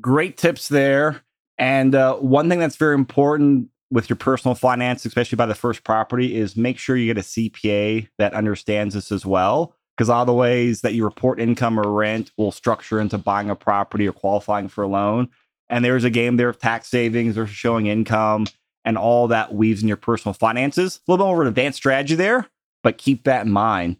[0.02, 1.22] Great tips there.
[1.58, 5.84] And uh, one thing that's very important with your personal finance, especially by the first
[5.84, 9.74] property, is make sure you get a CPA that understands this as well.
[9.96, 13.56] Because all the ways that you report income or rent will structure into buying a
[13.56, 15.30] property or qualifying for a loan.
[15.70, 18.46] And there's a game there of tax savings or showing income,
[18.84, 21.00] and all that weaves in your personal finances.
[21.08, 22.48] A little bit more of an advanced strategy there,
[22.84, 23.98] but keep that in mind.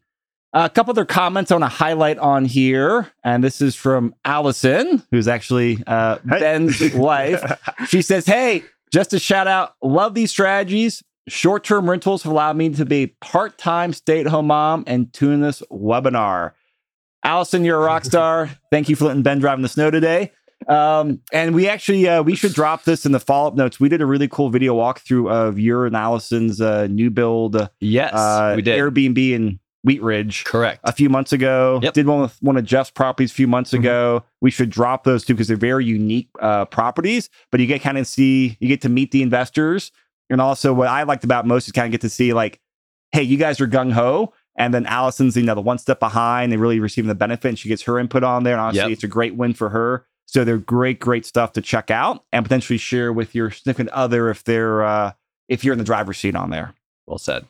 [0.54, 5.02] a couple other comments I want to highlight on here, and this is from Allison,
[5.12, 6.40] who's actually uh, Hey.
[6.40, 7.44] Ben's wife.
[7.88, 9.74] She says, "Hey, just a shout out.
[9.82, 11.04] Love these strategies.
[11.28, 16.52] Short-term rentals have allowed me to be a part-time stay-at-home mom and tune this webinar.
[17.24, 18.52] Allison, you're a rock star.
[18.72, 20.32] Thank you for letting Ben drive in the snow today.
[20.68, 23.80] Um, and we actually uh, we should drop this in the follow-up notes.
[23.80, 27.70] We did a really cool video walkthrough of your and Allison's uh, new build uh,
[27.80, 28.80] Yes, we did.
[28.80, 30.80] Airbnb in Wheat Ridge Correct.
[30.84, 31.80] a few months ago.
[31.84, 31.94] Yep.
[31.94, 33.80] Did one with one of Jeff's properties a few months Mhm.
[33.80, 34.24] ago.
[34.42, 37.30] We should drop those two because they're very unique uh, properties.
[37.52, 39.92] But you get kind of see, you get to meet the investors,
[40.32, 42.60] and also what I liked about most is kind of get to see like,
[43.12, 46.52] hey, you guys are gung ho, and then Allison's you know the one step behind
[46.52, 48.54] and really receiving the benefit, and she gets her input on there.
[48.54, 48.92] And honestly, Yep.
[48.92, 50.08] it's a great win for her.
[50.26, 54.30] So they're great, great stuff to check out and potentially share with your significant other
[54.30, 55.14] if they're uh,
[55.48, 56.74] if you're in the driver's seat on there.
[57.06, 57.46] well said.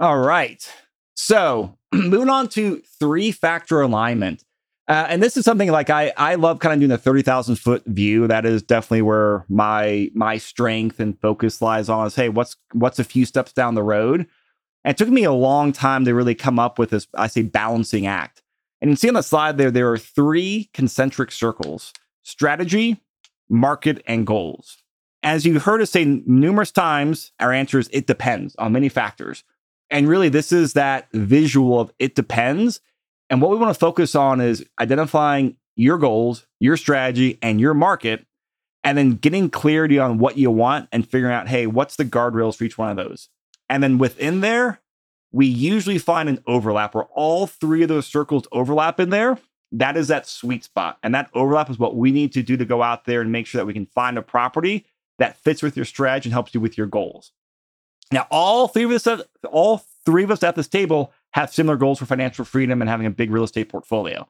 [0.00, 0.70] All right.
[1.14, 4.44] So moving on to three factor alignment.
[4.86, 7.84] Uh, and this is something like I I love kind of doing the 30,000 foot
[7.84, 8.26] view.
[8.26, 12.98] That is definitely where my my strength and focus lies on is hey, what's what's
[12.98, 14.26] a few steps down the road?
[14.84, 17.42] And it took me a long time to really come up with this, I say
[17.42, 18.42] balancing act.
[18.80, 23.00] And you see on the slide there, there are three concentric circles strategy,
[23.48, 24.78] market, and goals.
[25.22, 29.44] As you've heard us say numerous times, our answer is it depends on many factors.
[29.90, 32.80] And really, this is that visual of it depends.
[33.30, 37.74] And what we want to focus on is identifying your goals, your strategy, and your
[37.74, 38.26] market,
[38.84, 42.56] and then getting clarity on what you want and figuring out, hey, what's the guardrails
[42.56, 43.28] for each one of those?
[43.68, 44.80] And then within there,
[45.32, 49.38] we usually find an overlap where all three of those circles overlap in there.
[49.72, 50.98] That is that sweet spot.
[51.02, 53.46] And that overlap is what we need to do to go out there and make
[53.46, 54.86] sure that we can find a property
[55.18, 57.32] that fits with your strategy and helps you with your goals.
[58.10, 61.76] Now, all three of us, at- all three of us at this table have similar
[61.76, 64.26] goals for financial freedom and having a big real estate portfolio.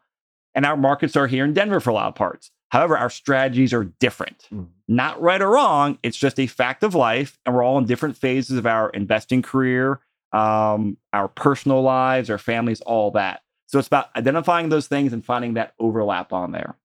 [0.55, 2.51] And our markets are here in Denver for a lot of parts.
[2.71, 4.49] However, our strategies are different.
[4.53, 4.69] Mm.
[4.89, 5.99] Not right or wrong.
[6.03, 7.39] It's just a fact of life.
[7.47, 10.01] And we're all in different phases of our investing career,
[10.33, 13.43] um, our personal lives, our families, all that.
[13.67, 16.77] So it's about identifying those things and finding that overlap on there.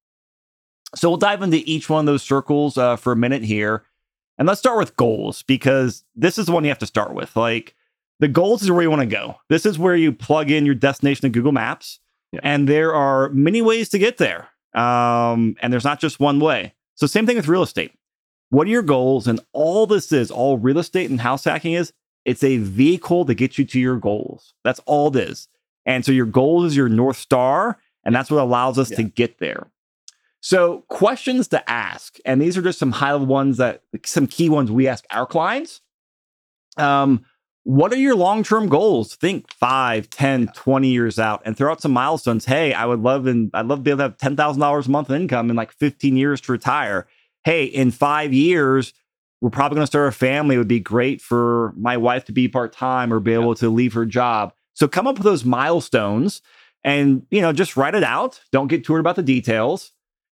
[0.95, 3.83] So we'll dive into each one of those circles uh, for a minute here.
[4.37, 7.35] And let's start with goals because this is the one you have to start with.
[7.35, 7.75] Like,
[8.19, 9.35] the goals is where you want to go.
[9.49, 11.99] This is where you plug in your destination to Google Maps,
[12.31, 12.39] Yeah.
[12.43, 14.49] and there are many ways to get there.
[14.73, 16.73] Um, and there's not just one way.
[16.95, 17.91] So same thing with real estate.
[18.49, 19.27] What are your goals?
[19.27, 21.91] And all this is, all real estate and house hacking is,
[22.25, 24.53] it's a vehicle to get you to your goals.
[24.63, 25.47] That's all it is.
[25.85, 29.39] And so your goal is your north star, and that's what allows us to get
[29.39, 29.67] there.
[30.39, 34.49] So questions to ask, and these are just some high level ones that some key
[34.49, 35.81] ones we ask our clients.
[36.77, 37.25] Um,
[37.63, 39.15] what are your long-term goals?
[39.15, 42.43] Think 5, 10, 20 years out and throw out some milestones.
[42.43, 45.09] Hey, I would love and I'd love to be able to have $10,000 a month
[45.09, 47.07] income in like 15 years to retire.
[47.45, 48.93] Hey, in 5 years,
[49.43, 50.55] we're probably going to start a family.
[50.55, 53.91] It would be great for my wife to be part-time or be able to leave
[53.91, 54.53] her job.
[54.73, 56.41] So come up with those milestones
[56.81, 58.39] and, you know, just write it out.
[58.53, 59.91] Don't get too worried about the details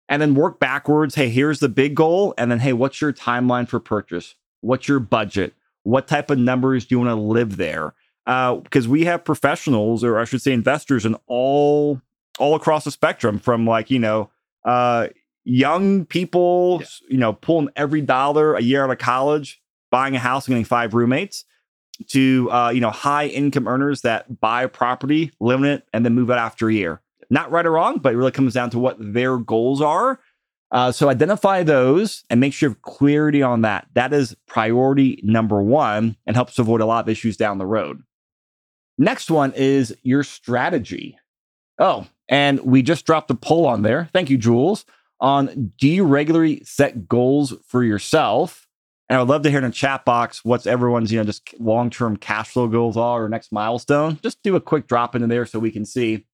[0.08, 1.16] and then work backwards.
[1.16, 2.34] Hey, here's the big goal.
[2.38, 4.36] And then, hey, what's your timeline for purchase?
[4.60, 5.54] What's your budget?
[5.82, 7.94] What type of numbers do you want to live there?
[8.26, 12.00] Because we have professionals, or I should say, investors, in all
[12.38, 14.30] all across the spectrum, from like you know,
[14.64, 15.08] uh,
[15.44, 20.46] young people, you know, pulling every dollar a year out of college, buying a house
[20.46, 21.44] and getting five roommates,
[22.08, 26.04] to uh, you know, high income earners that buy a property, live in it, and
[26.04, 27.00] then move out after a year.
[27.30, 30.20] Not right or wrong, but it really comes down to what their goals are.
[30.72, 33.88] Uh, so identify those and make sure you have clarity on that.
[33.94, 38.02] That is priority number one and helps avoid a lot of issues down the road.
[38.96, 41.18] Next one is your strategy.
[41.78, 44.08] Oh, and we just dropped a poll on there.
[44.12, 44.84] Thank you, Jules.
[45.20, 48.66] On do you regularly set goals for yourself?
[49.08, 51.58] And I would love to hear in the chat box what's everyone's, you know, just
[51.58, 54.18] long-term cash flow goals are or next milestone.
[54.22, 56.26] Just do a quick drop into there so we can see.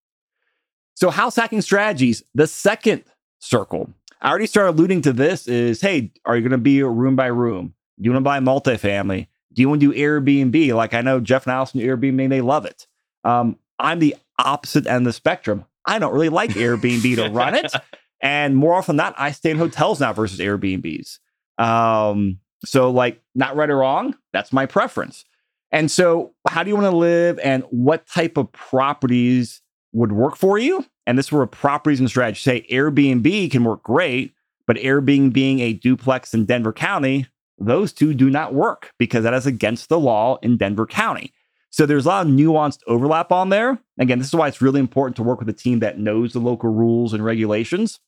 [0.95, 3.05] So house hacking strategies, the second
[3.39, 3.91] circle.
[4.21, 7.27] I already started alluding to this is, hey, are you going to be room by
[7.27, 7.75] room?
[7.99, 9.27] Do you want to buy multifamily?
[9.53, 10.75] Do you want to do Airbnb?
[10.75, 12.87] Like I know Jeff and Allison do Airbnb, they love it.
[13.25, 15.65] Um, I'm the opposite end of the spectrum.
[15.85, 17.73] I don't really like Airbnb to run it.
[18.21, 21.19] And more often than not, I stay in hotels now versus Airbnbs.
[21.59, 25.25] Um, so like not right or wrong, that's my preference.
[25.73, 29.61] And so how do you want to live and what type of properties
[29.93, 30.85] would work for you?
[31.07, 34.33] And this is where properties and strategy say Airbnb can work great,
[34.67, 37.27] but Airbnb being a duplex in Denver County,
[37.59, 41.33] those two do not work because that is against the law in Denver County.
[41.77, 43.79] So there's a lot of nuanced overlap on there.
[43.99, 46.39] Again, this is why it's really important to work with a team that knows the
[46.39, 48.01] local rules and regulations.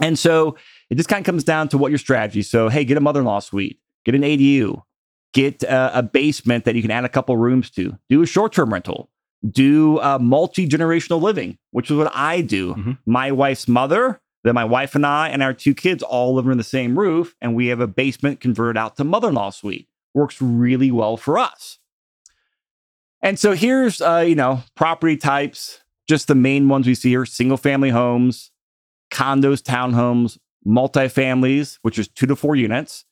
[0.00, 0.56] And so
[0.90, 2.42] it just kind of comes down to what your strategy.
[2.42, 4.82] So, hey, get a mother-in-law suite, get an ADU,
[5.32, 8.72] get uh, a basement that you can add a couple rooms to, do a short-term
[8.72, 9.08] rental,
[9.48, 12.74] do uh, multi-generational living, which is what I do.
[12.74, 12.98] Mhm.
[13.06, 16.58] My wife's mother, then my wife and I and our two kids all live in
[16.58, 19.86] the same roof, and we have a basement converted out to mother-in-law suite.
[20.12, 21.78] Works really well for us.
[23.22, 25.80] And so here's, uh, you know, property types.
[26.08, 28.50] Just the main ones we see here: single-family homes,
[29.12, 33.04] condos, townhomes, multifamilies, which is two to four units,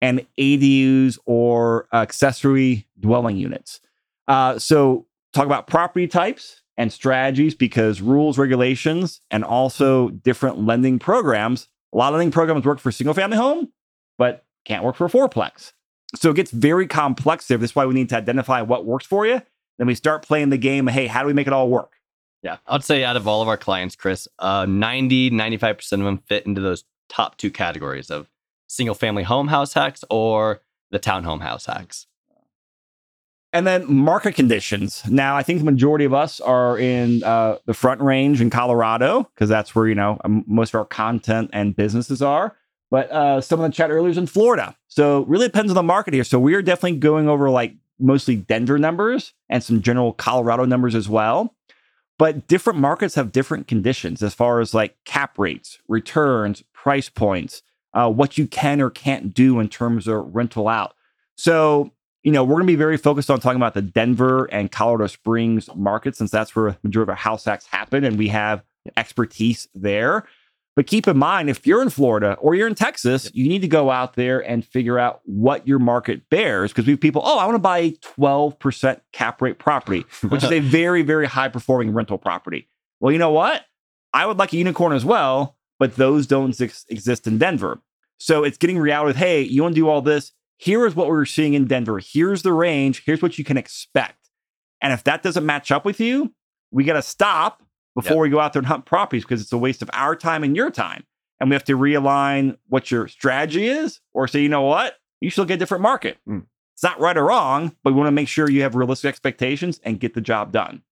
[0.00, 3.80] and ADUs or accessory dwelling units.
[4.28, 10.98] Uh, so talk about property types and strategies because rules, regulations, and also different lending
[10.98, 11.68] programs.
[11.92, 13.72] A lot of lending programs work for single family home,
[14.18, 15.72] but can't work for fourplex.
[16.16, 17.58] So it gets very complex there.
[17.58, 19.42] That's why we need to identify what works for you.
[19.78, 20.86] Then we start playing the game.
[20.86, 21.92] Hey, how do we make it all work?
[22.42, 22.58] Yeah.
[22.66, 26.46] I'd say out of all of our clients, Chris, uh, 90, 95% of them fit
[26.46, 28.28] into those top two categories of
[28.66, 30.60] single family home house hacks or
[30.90, 32.06] the townhome house hacks.
[33.52, 35.04] And then market conditions.
[35.08, 39.30] Now, I think the majority of us are in uh, the front range in Colorado
[39.34, 42.56] because that's where you know most of our content and businesses are.
[42.90, 45.84] But uh, some of the chat earlier is in Florida, so really depends on the
[45.84, 46.24] market here.
[46.24, 50.94] So we are definitely going over like mostly Denver numbers and some general Colorado numbers
[50.94, 51.54] as well.
[52.18, 57.62] But different markets have different conditions as far as like cap rates, returns, price points,
[57.92, 60.94] uh, what you can or can't do in terms of rental out.
[61.36, 61.90] So
[62.24, 65.06] you know, we're going to be very focused on talking about the Denver and Colorado
[65.08, 68.64] Springs market since that's where the majority of our house hacks happen and we have
[68.96, 70.26] expertise there.
[70.76, 73.68] But keep in mind, if you're in Florida or you're in Texas, you need to
[73.68, 77.38] go out there and figure out what your market bears because we have people, oh,
[77.38, 81.48] I want to buy a 12% cap rate property, which is a very, very high
[81.48, 82.68] performing rental property.
[82.98, 83.64] Well, you know what?
[84.12, 87.80] I would like a unicorn as well, but those don't ex- exist in Denver.
[88.18, 90.32] So it's getting reality with, hey, you want to do all this?
[90.56, 92.00] Here is what we're seeing in Denver.
[92.00, 93.02] Here's the range.
[93.04, 94.30] Here's what you can expect.
[94.80, 96.32] And if that doesn't match up with you,
[96.70, 97.62] we got to stop
[97.94, 98.22] before Yep.
[98.22, 100.56] we go out there and hunt properties because it's a waste of our time and
[100.56, 101.04] your time.
[101.40, 104.96] And we have to realign what your strategy is or say, you know what?
[105.20, 106.18] You should look at a different market.
[106.28, 106.44] Mm.
[106.74, 109.80] It's not right or wrong, but we want to make sure you have realistic expectations
[109.84, 110.82] and get the job done.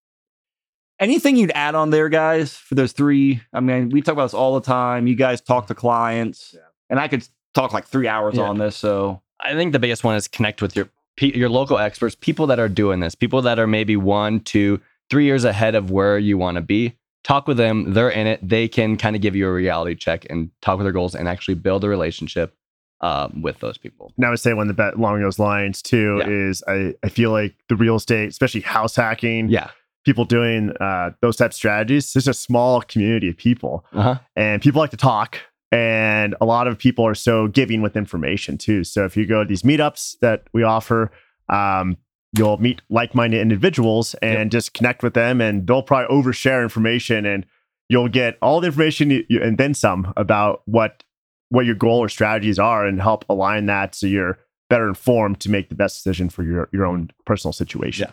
[1.01, 3.41] Anything you'd add on there, guys, for those three?
[3.53, 5.07] I mean, we talk about this all the time.
[5.09, 6.61] You guys talk to clients, Yeah.
[6.91, 8.45] and I could talk like three hours Yeah.
[8.45, 8.77] on this.
[8.77, 10.89] So, I think the biggest one is connect with your
[11.21, 14.81] your local experts, people that are doing this, people that are maybe one, two,
[15.13, 16.97] three years ahead of where you want to be.
[17.23, 17.93] Talk with them.
[17.93, 18.41] They're in it.
[18.43, 21.29] They can kind of give you a reality check and talk with their goals and
[21.29, 22.57] actually build a relationship
[23.03, 24.13] um, with those people.
[24.17, 26.29] And I would say one of the bet along those lines too Yeah.
[26.29, 29.69] is I, I feel like the real estate, especially house hacking, Yeah.
[30.07, 34.17] people doing uh, those type of strategies, there's a small community of people Uh-huh.
[34.35, 35.39] and people like to talk.
[35.71, 38.83] And a lot of people are so giving with information too.
[38.85, 41.11] So if you go to these meetups that we offer,
[41.49, 41.97] um,
[42.33, 47.47] you'll meet like-minded individuals and just connect with them, and they'll probably overshare information, and
[47.89, 51.05] you'll get all the information you, you, and then some about what
[51.51, 54.39] what your goal or strategies are, and help align that so you're
[54.71, 58.11] better informed to make the best decision for your your own personal situation.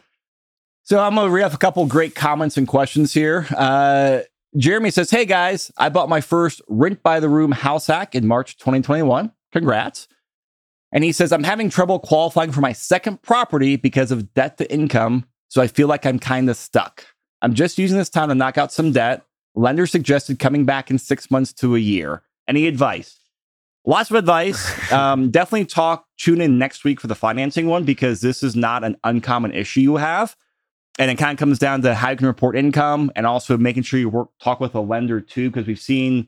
[0.83, 3.47] So I'm gonna read off a couple great comments and questions here.
[3.55, 4.21] Uh,
[4.57, 8.27] Jeremy says, "Hey guys, I bought my first rent by the room house hack in
[8.27, 9.31] March 2021.
[9.53, 10.07] Congrats!"
[10.91, 14.71] And he says, "I'm having trouble qualifying for my second property because of debt to
[14.71, 17.05] income, so I feel like I'm kind of stuck.
[17.41, 19.23] I'm just using this time to knock out some debt.
[19.55, 22.23] Lender suggested coming back in six months to a year.
[22.47, 23.19] Any advice?"
[23.85, 24.71] Lots of advice.
[24.89, 28.83] Um, definitely talk, tune in next week for the financing one because this is not
[28.83, 30.35] an uncommon issue you have.
[30.97, 33.83] And it kind of comes down to how you can report income and also making
[33.83, 36.27] sure you work talk with a lender too, because we've seen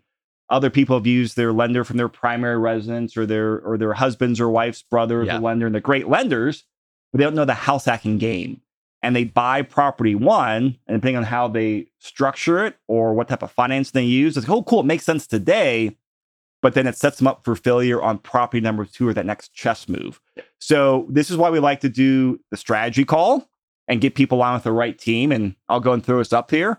[0.51, 4.39] other people have used their lender from their primary residence or their or their husband's
[4.39, 5.39] or wife's brother Yeah.
[5.39, 6.65] a lender, and they're great lenders,
[7.11, 8.61] but they don't know the house hacking game.
[9.03, 13.41] And they buy property one, and depending on how they structure it or what type
[13.41, 15.97] of finance they use, it's like, oh, cool, it makes sense today.
[16.61, 19.53] But then it sets them up for failure on property number two or that next
[19.53, 20.21] chess move.
[20.59, 23.49] So this is why we like to do the strategy call
[23.87, 25.31] and get people on with the right team.
[25.31, 26.77] And I'll go and throw us up here.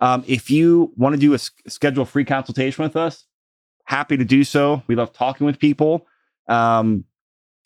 [0.00, 1.38] Um, if you want to do a
[1.70, 3.26] schedule free consultation with us,
[3.84, 4.82] happy to do so.
[4.86, 6.06] We love talking with people.
[6.48, 7.04] Um,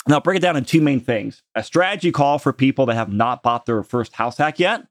[0.07, 2.95] and I'll break it down in two main things a strategy call for people that
[2.95, 4.87] have not bought their first house hack yet.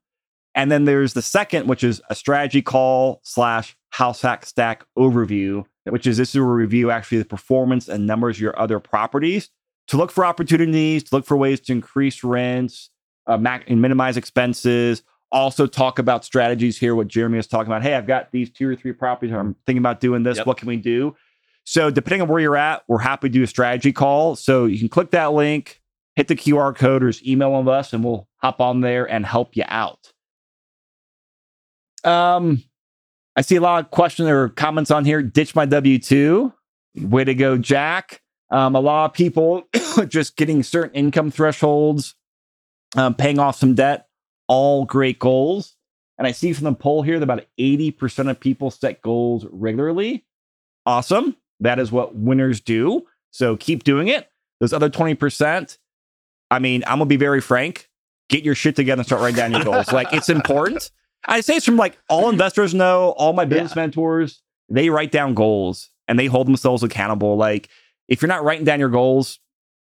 [0.54, 5.64] And then there's the second, which is a strategy call slash house hack stack overview,
[5.84, 9.50] which is this is a review actually the performance and numbers of your other properties
[9.88, 12.90] to look for opportunities, to look for ways to increase rents,
[13.26, 15.02] uh, mac- and minimize expenses.
[15.30, 16.94] Also, talk about strategies here.
[16.94, 17.82] What Jeremy is talking about.
[17.82, 19.34] Hey, I've got these two or three properties.
[19.34, 20.38] I'm thinking about doing this.
[20.38, 20.46] Yep.
[20.46, 21.14] What can we do?
[21.64, 24.36] So, depending on where you're at, we're happy to do a strategy call.
[24.36, 25.82] So, you can click that link,
[26.16, 29.04] hit the QR code, or just email one of us, and we'll hop on there
[29.04, 30.12] and help you out.
[32.04, 32.62] Um,
[33.36, 35.22] I see a lot of questions or comments on here.
[35.22, 36.52] Ditch my W two.
[36.96, 38.22] Way to go, Jack.
[38.50, 39.64] Um, a lot of people
[40.08, 42.14] just getting certain income thresholds,
[42.96, 44.07] um, paying off some debt,
[44.48, 45.74] all great goals.
[46.18, 50.24] And I see from the poll here that about 80% of people set goals regularly.
[50.84, 51.36] Awesome.
[51.60, 53.06] That is what winners do.
[53.30, 54.28] So keep doing it.
[54.60, 55.78] Those other 20%,
[56.50, 57.88] I mean, I'm going to be very frank.
[58.28, 59.92] Get your shit together and start writing down your goals.
[59.92, 60.90] like, it's important.
[61.26, 65.34] I say it's from like all investors know, all my business mentors, they write down
[65.34, 67.36] goals and they hold themselves accountable.
[67.36, 67.68] Like,
[68.08, 69.38] if you're not writing down your goals,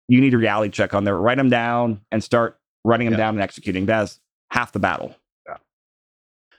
[0.07, 1.18] you need a reality check on there.
[1.18, 3.26] Write them down and start writing them Yeah.
[3.26, 3.86] down and executing.
[3.86, 4.20] That's
[4.52, 5.16] half the battle.
[5.47, 5.58] Yeah.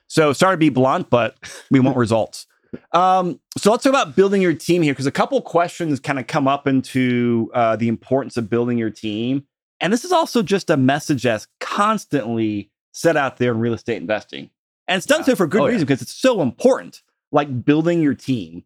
[0.09, 1.37] So sorry to be blunt, but
[1.71, 2.47] we want results.
[2.93, 6.27] Um, so let's talk about building your team here because a couple questions kind of
[6.27, 9.47] come up into uh, the importance of building your team.
[9.81, 13.97] And this is also just a message that's constantly set out there in real estate
[14.01, 14.49] investing.
[14.89, 15.73] And it's done so for good Oh, yeah.
[15.73, 18.65] reason because it's so important, like building your team.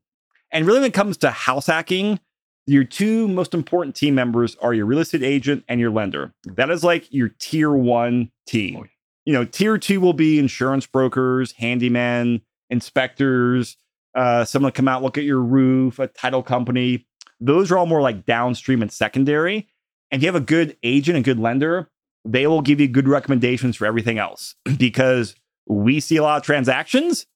[0.53, 2.21] And really, when it comes to house hacking,
[2.67, 6.33] your two most important team members are your real estate agent and your lender.
[6.45, 8.77] That is like your tier one team.
[8.77, 8.91] Oh, yeah.
[9.27, 13.77] You know, tier two will be insurance brokers, handyman, inspectors,
[14.15, 17.07] uh, someone to come out look at your roof, a title company.
[17.41, 19.69] Those are all more like downstream and secondary.
[20.11, 21.91] And if you have a good agent and good lender,
[22.25, 25.35] they will give you good recommendations for everything else because
[25.67, 27.27] we see a lot of transactions.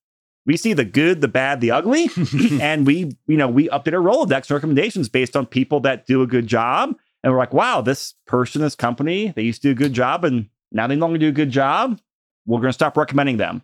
[0.46, 2.08] We see the good, the bad, the ugly,
[2.60, 6.26] and we, you know, we update our Rolodex recommendations based on people that do a
[6.26, 6.96] good job.
[7.22, 10.24] And we're like, wow, this person, this company, they used to do a good job
[10.24, 12.00] and now they no longer do a good job.
[12.46, 13.62] We're going to stop recommending them.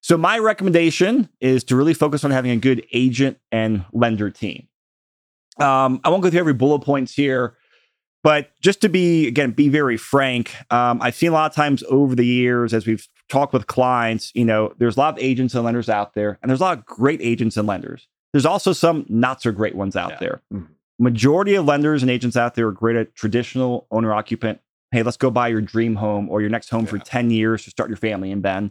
[0.00, 4.68] So, my recommendation is to really focus on having a good agent and lender team.
[5.58, 7.56] Um, I won't go through every bullet points here,
[8.22, 11.82] but just to be, again, be very frank, um, I've seen a lot of times
[11.88, 15.54] over the years as we've talked with clients, you know, there's a lot of agents
[15.54, 18.06] and lenders out there, and there's a lot of great agents and lenders.
[18.32, 20.18] There's also some not so great ones out Yeah.
[20.20, 20.42] there.
[20.52, 20.66] Mhm.
[20.98, 24.58] majority of lenders and agents out there are great at traditional owner occupant.
[24.92, 27.70] Hey, let's go buy your dream home or your next home for 10 years to
[27.70, 28.70] start your family in Ben.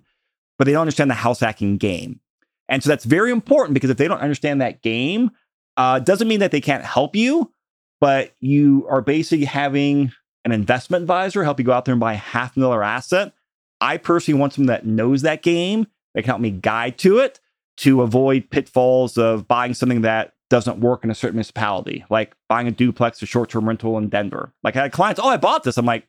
[0.57, 2.21] But they don't understand the house hacking game.
[2.69, 5.31] And so that's very important because if they don't understand that game,
[5.77, 7.51] uh, doesn't mean that they can't help you,
[7.99, 10.11] but you are basically having
[10.45, 13.33] an investment advisor help you go out there and buy a half million dollar asset.
[13.81, 17.39] I personally want someone that knows that game that can help me guide to it
[17.77, 22.67] to avoid pitfalls of buying something that doesn't work in a certain municipality, like buying
[22.67, 24.53] a duplex or short term rental in Denver.
[24.63, 25.77] Like I had clients, oh, I bought this.
[25.77, 26.07] I'm like,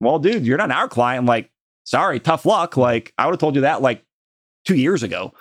[0.00, 1.20] well, dude, you're not our client.
[1.20, 1.50] I'm like,
[1.84, 2.76] sorry, tough luck.
[2.76, 4.04] Like I would have told you that like
[4.64, 5.32] two years ago.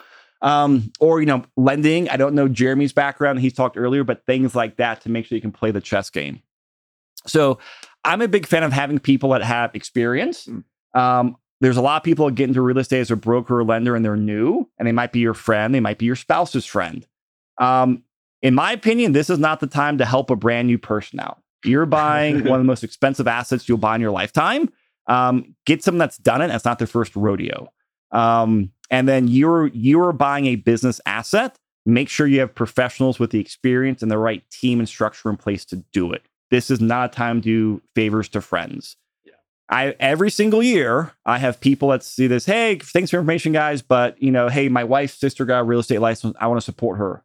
[0.42, 2.10] Um, or, you know, lending.
[2.10, 3.40] I don't know Jeremy's background.
[3.40, 6.10] He's talked earlier, but things like that to make sure you can play the chess
[6.12, 6.42] game.
[7.26, 7.58] So
[8.04, 10.46] I'm a big fan of having people that have experience.
[10.46, 10.64] Mm.
[11.00, 13.64] Um, there's a lot of people that get into real estate as a broker or
[13.64, 16.66] lender and they're new and they might be your friend, they might be your spouse's
[16.66, 17.06] friend.
[17.58, 18.04] Um,
[18.48, 21.42] in my opinion, this is not the time to help a brand new person out.
[21.66, 24.70] You're buying one of the most expensive assets you'll buy in your lifetime.
[25.08, 26.48] Um, get someone that's done it.
[26.48, 27.68] That's not their first rodeo.
[28.12, 31.58] Um, and then you're you're buying a business asset.
[31.86, 35.36] Make sure you have professionals with the experience and the right team and structure in
[35.36, 36.24] place to do it.
[36.50, 38.96] This is not a time to do favors to friends.
[39.70, 42.46] I every single year I have people that see this.
[42.46, 43.82] Hey, thanks for information, guys.
[43.82, 46.36] But you know, hey, my wife's sister got a real estate license.
[46.40, 47.24] I want to support her.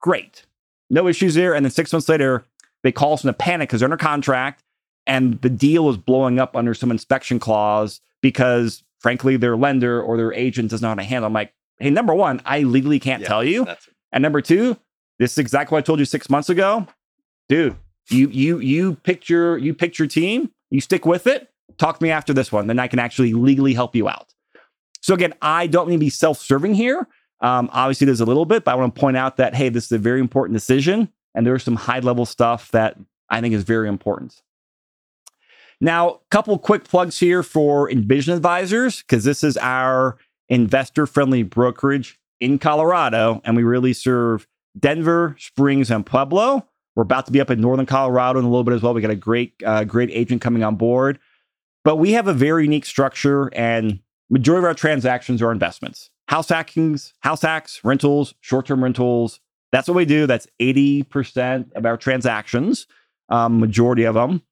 [0.00, 0.44] Great,
[0.90, 1.54] no issues there.
[1.54, 2.44] And then six months later,
[2.82, 4.62] they call us in a panic because they're under contract,
[5.06, 10.16] and the deal is blowing up under some inspection clause because, frankly, their lender or
[10.16, 11.26] their agent does not know how to handle.
[11.26, 13.66] I'm like, hey, number one, I legally can't Yeah, tell you,
[14.12, 14.76] and number two,
[15.18, 16.86] this is exactly what I told you six months ago,
[17.48, 17.76] dude.
[18.10, 20.50] You you you picked your you picked your team.
[20.70, 21.50] You stick with it.
[21.78, 24.32] Talk to me after this one, then I can actually legally help you out.
[25.00, 27.06] So again, I don't mean to be self-serving here.
[27.40, 29.86] Um, obviously, there's a little bit, but I want to point out that hey, this
[29.86, 32.96] is a very important decision, and there's some high-level stuff that
[33.30, 34.42] I think is very important.
[35.80, 40.18] Now, a couple quick plugs here for Envision Advisors because this is our
[40.48, 46.66] investor-friendly brokerage in Colorado, and we really serve Denver, Springs, and Pueblo.
[46.96, 48.94] We're about to be up in Northern Colorado in a little bit as well.
[48.94, 51.20] We got a great, uh, great agent coming on board,
[51.84, 56.48] but we have a very unique structure, and majority of our transactions are investments, house
[56.48, 59.40] hackings, house hacks, rentals, short-term rentals.
[59.72, 60.26] That's what we do.
[60.26, 62.86] That's eighty percent of our transactions,
[63.28, 64.42] um, majority of them,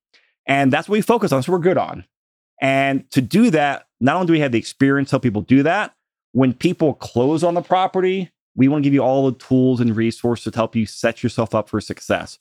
[0.46, 1.42] and that's what we focus on.
[1.42, 2.04] So we're good on.
[2.60, 5.62] And to do that, not only do we have the experience to help people do
[5.62, 5.94] that,
[6.32, 9.94] when people close on the property, we want to give you all the tools and
[9.94, 12.38] resources to help you set yourself up for success.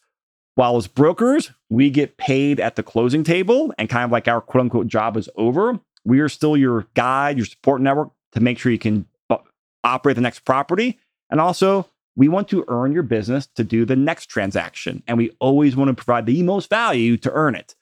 [0.56, 4.40] While as brokers, we get paid at the closing table and kind of like our
[4.40, 5.80] quote unquote job is over.
[6.06, 9.06] We are still your guide, your support network to make sure you can
[9.86, 11.00] operate the next property.
[11.30, 15.04] And also, we want to earn your business to do the next transaction.
[15.08, 17.76] And we always want to provide the most value to earn it.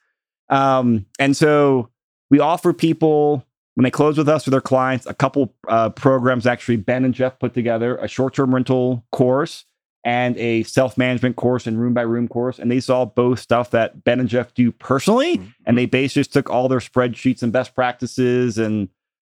[0.48, 1.88] Um, and so
[2.30, 3.44] we offer people
[3.74, 7.14] when they close with us or their clients a couple uh, programs actually ben and
[7.14, 9.64] jeff put together a short-term rental course
[10.04, 14.04] and a self-management course and room by room course and these all both stuff that
[14.04, 17.74] ben and jeff do personally and they basically just took all their spreadsheets and best
[17.74, 18.88] practices and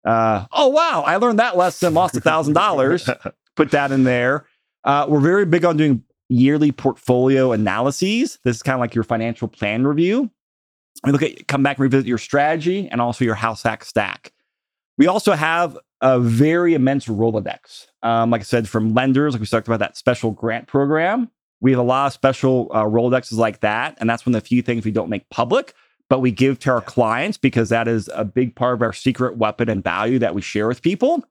[0.05, 3.09] uh, oh wow i learned that lesson lost a thousand dollars
[3.55, 4.45] put that in there
[4.85, 9.03] uh, we're very big on doing yearly portfolio analyses this is kind of like your
[9.03, 10.29] financial plan review
[11.05, 14.33] we look at come back and revisit your strategy and also your house hack stack.
[14.97, 17.87] We also have a very immense Rolodex.
[18.03, 21.29] Um, like I said, from lenders, like we talked about that special grant program.
[21.61, 23.97] We have a lot of special uh, Rolodexes like that.
[23.99, 25.73] And that's one of the few things we don't make public,
[26.09, 29.37] but we give to our clients because that is a big part of our secret
[29.37, 31.23] weapon and value that we share with people.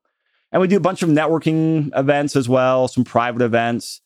[0.52, 4.00] And we do a bunch of networking events as well, some private events.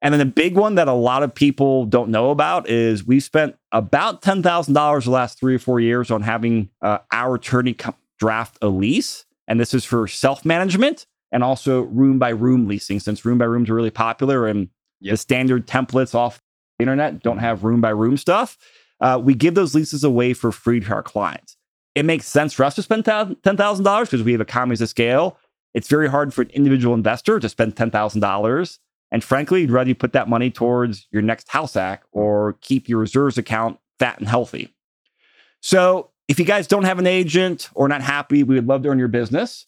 [0.00, 3.18] And then the big one that a lot of people don't know about is we
[3.18, 7.74] spent about $10,000 the last three or four years on having uh, our attorney
[8.18, 9.24] draft a lease.
[9.48, 13.46] And this is for self management and also room by room leasing, since room by
[13.46, 14.68] rooms are really popular and
[15.00, 16.40] the standard templates off
[16.78, 18.56] the internet don't have room by room stuff.
[19.00, 21.56] Uh, we give those leases away for free to our clients.
[21.94, 25.38] It makes sense for us to spend $10,000 because we have economies of scale.
[25.74, 28.78] It's very hard for an individual investor to spend $10,000
[29.10, 32.88] and frankly, you'd rather you put that money towards your next house hack or keep
[32.88, 34.74] your reserves account fat and healthy.
[35.60, 38.90] So if you guys don't have an agent or not happy, we would love to
[38.90, 39.66] earn your business.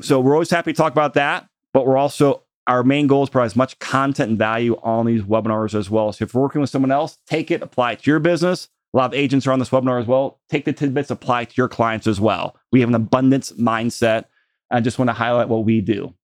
[0.00, 1.48] So we're always happy to talk about that.
[1.72, 5.06] But we're also, our main goal is to provide as much content and value on
[5.06, 6.12] these webinars as well.
[6.12, 8.68] So if you're working with someone else, take it, apply it to your business.
[8.94, 10.40] A lot of agents are on this webinar as well.
[10.48, 12.56] Take the tidbits, apply it to your clients as well.
[12.70, 14.26] We have an abundance mindset.
[14.70, 16.14] I just want to highlight what we do.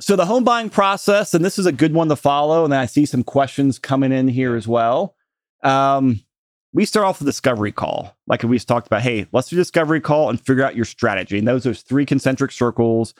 [0.00, 2.64] So the home buying process, and this is a good one to follow.
[2.64, 5.14] And I see some questions coming in here as well.
[5.62, 6.20] Um,
[6.74, 9.00] we start off with discovery call, like we just talked about.
[9.00, 11.38] Hey, let's do discovery call and figure out your strategy.
[11.38, 13.14] And those are three concentric circles.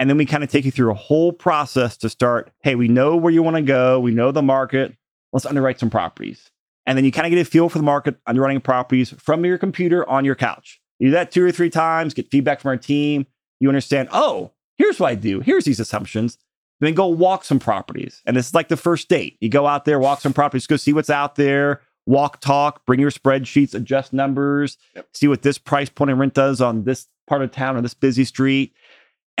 [0.00, 2.50] And then we kind of take you through a whole process to start.
[2.62, 4.00] Hey, we know where you want to go.
[4.00, 4.96] We know the market.
[5.30, 6.50] Let's underwrite some properties.
[6.86, 9.58] And then you kind of get a feel for the market, underwriting properties from your
[9.58, 10.80] computer on your couch.
[10.98, 13.26] You do that two or three times, get feedback from our team.
[13.60, 15.40] You understand, oh, here's what I do.
[15.40, 16.38] Here's these assumptions.
[16.80, 18.22] Then go walk some properties.
[18.24, 19.36] And this is like the first date.
[19.40, 23.00] You go out there, walk some properties, go see what's out there, walk, talk, bring
[23.00, 25.08] your spreadsheets, adjust numbers, yep.
[25.12, 27.94] see what this price point and rent does on this part of town or this
[27.94, 28.72] busy street,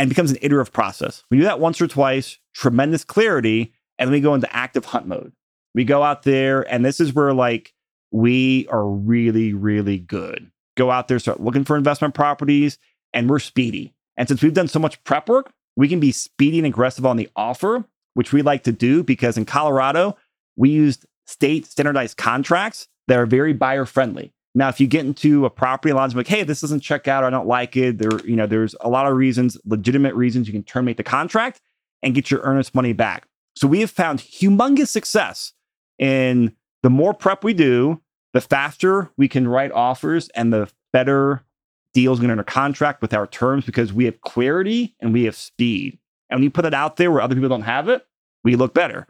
[0.00, 1.24] and becomes an iterative process.
[1.30, 5.06] We do that once or twice, tremendous clarity, and then we go into active hunt
[5.06, 5.34] mode.
[5.74, 7.74] We go out there, and this is where like
[8.10, 10.50] we are really, really good.
[10.78, 12.78] Go out there, start looking for investment properties,
[13.12, 13.92] and we're speedy.
[14.16, 17.18] And since we've done so much prep work, we can be speedy and aggressive on
[17.18, 17.84] the offer,
[18.14, 20.16] which we like to do because in Colorado,
[20.56, 24.32] we used state standardized contracts that are very buyer friendly.
[24.54, 27.26] Now, if you get into a property lines like, hey, this doesn't check out or
[27.26, 30.52] I don't like it, there, you know, there's a lot of reasons, legitimate reasons you
[30.52, 31.60] can terminate the contract
[32.02, 33.26] and get your earnest money back.
[33.54, 35.52] So we have found humongous success
[35.98, 38.00] in the more prep we do,
[38.32, 41.44] the faster we can write offers and the better
[41.92, 45.98] deals going under contract with our terms because we have clarity and we have speed.
[46.28, 48.06] And when you put it out there where other people don't have it,
[48.44, 49.06] we look better.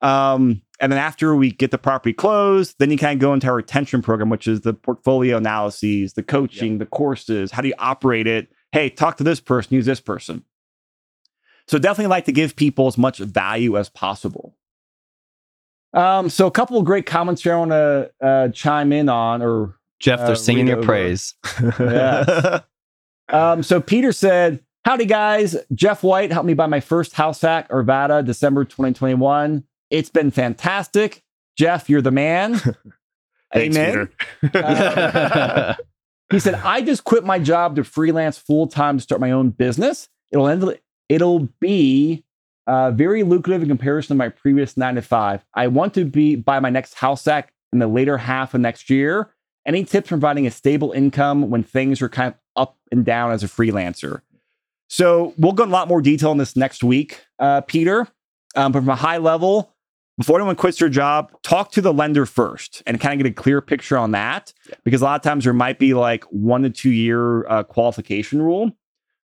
[0.00, 3.46] Um, and then after we get the property closed, then you kind of go into
[3.46, 7.52] our retention program, which is the portfolio analyses, the coaching, the courses.
[7.52, 8.52] How do you operate it?
[8.72, 10.42] Hey, talk to this person, use this person.
[11.68, 14.56] So definitely like to give people as much value as possible.
[15.94, 19.40] Um, so a couple of great comments here I want to uh, chime in on,
[19.40, 20.86] or Jeff, they're uh, singing your over.
[20.86, 21.34] praise.
[23.28, 27.68] um, so Peter said, "Howdy guys, Jeff White helped me buy my first house hack,
[27.68, 29.62] Arvada, December 2021.
[29.92, 31.22] It's been fantastic.
[31.56, 32.54] Jeff, you're the man.
[33.52, 34.08] Thanks, Amen.
[34.54, 35.74] Uh,
[36.30, 39.50] he said, I just quit my job to freelance full time to start my own
[39.50, 40.08] business.
[40.30, 40.78] It'll end,
[41.10, 42.24] it'll be
[42.66, 45.44] uh, very lucrative in comparison to my previous nine to five.
[45.52, 48.88] I want to be buy my next house hack in the later half of next
[48.88, 49.28] year.
[49.66, 53.30] Any tips for providing a stable income when things are kind of up and down
[53.30, 54.22] as a freelancer?
[54.88, 58.08] So we'll go in a lot more detail on this next week, uh, Peter.
[58.54, 59.71] Um, but from a high level,
[60.18, 63.34] before anyone quits their job, talk to the lender first and kind of get a
[63.34, 64.52] clear picture on that.
[64.84, 68.42] Because a lot of times there might be like one to two year uh, qualification
[68.42, 68.72] rule.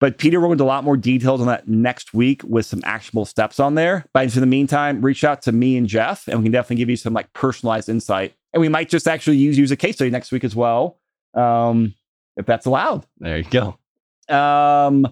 [0.01, 2.83] But Peter will go into a lot more details on that next week with some
[2.85, 4.05] actionable steps on there.
[4.13, 6.91] But in the meantime, reach out to me and Jeff, and we can definitely give
[6.91, 8.35] you some like personalized insight.
[8.53, 10.99] And we might just actually use use a case study next week as well,
[11.33, 11.95] um,
[12.37, 13.07] if that's allowed.
[13.19, 13.79] There you go.
[14.29, 15.07] Um,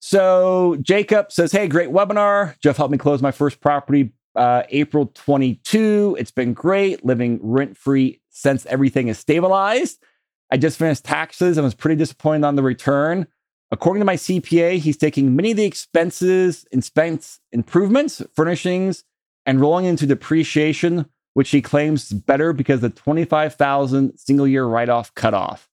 [0.00, 2.58] so Jacob says, Hey, great webinar.
[2.60, 6.16] Jeff helped me close my first property uh, April 22.
[6.18, 10.02] It's been great living rent free since everything is stabilized.
[10.50, 13.26] I just finished taxes and was pretty disappointed on the return.
[13.70, 19.04] According to my CPA, he's taking many of the expenses, expense improvements, furnishings,
[19.46, 24.88] and rolling into depreciation, which he claims is better because the 25,000 single year write
[24.88, 25.68] off cutoff.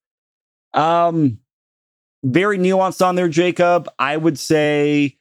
[0.74, 1.40] Um,
[2.28, 3.90] very nuanced on there, Jacob.
[4.00, 5.18] I would say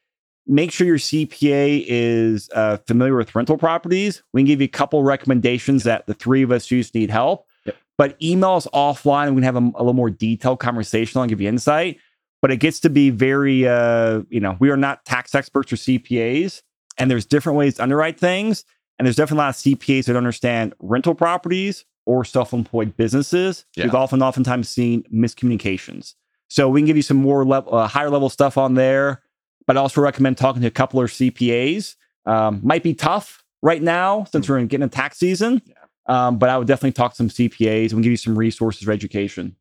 [0.47, 4.23] make sure your CPA is uh, familiar with rental properties.
[4.33, 7.47] We can give you a couple recommendations that the three of us use need help.
[7.65, 7.77] Yep.
[7.99, 9.31] But email us offline.
[9.31, 11.99] We can have a, a, little more detailed conversation and give you insight.
[12.43, 15.77] But it gets to be very, uh, you know, we are not tax experts or
[15.77, 16.63] CPAs,
[16.99, 18.65] and there's different ways to underwrite things.
[18.99, 23.65] And there's definitely a lot of CPAs that understand rental properties or self-employed businesses.
[23.75, 23.85] Yeah.
[23.85, 26.15] We've often, oftentimes seen miscommunications.
[26.49, 29.23] So we can give you some more level, uh, higher level stuff on there.
[29.67, 31.97] But I also recommend talking to a couple of CPAs.
[32.25, 34.53] Um, might be tough right now since hmm.
[34.53, 35.63] we're in getting a tax season.
[35.65, 35.75] Yeah.
[36.09, 38.93] Um, but I would definitely talk to some CPAs and give you some resources for
[38.93, 39.57] education.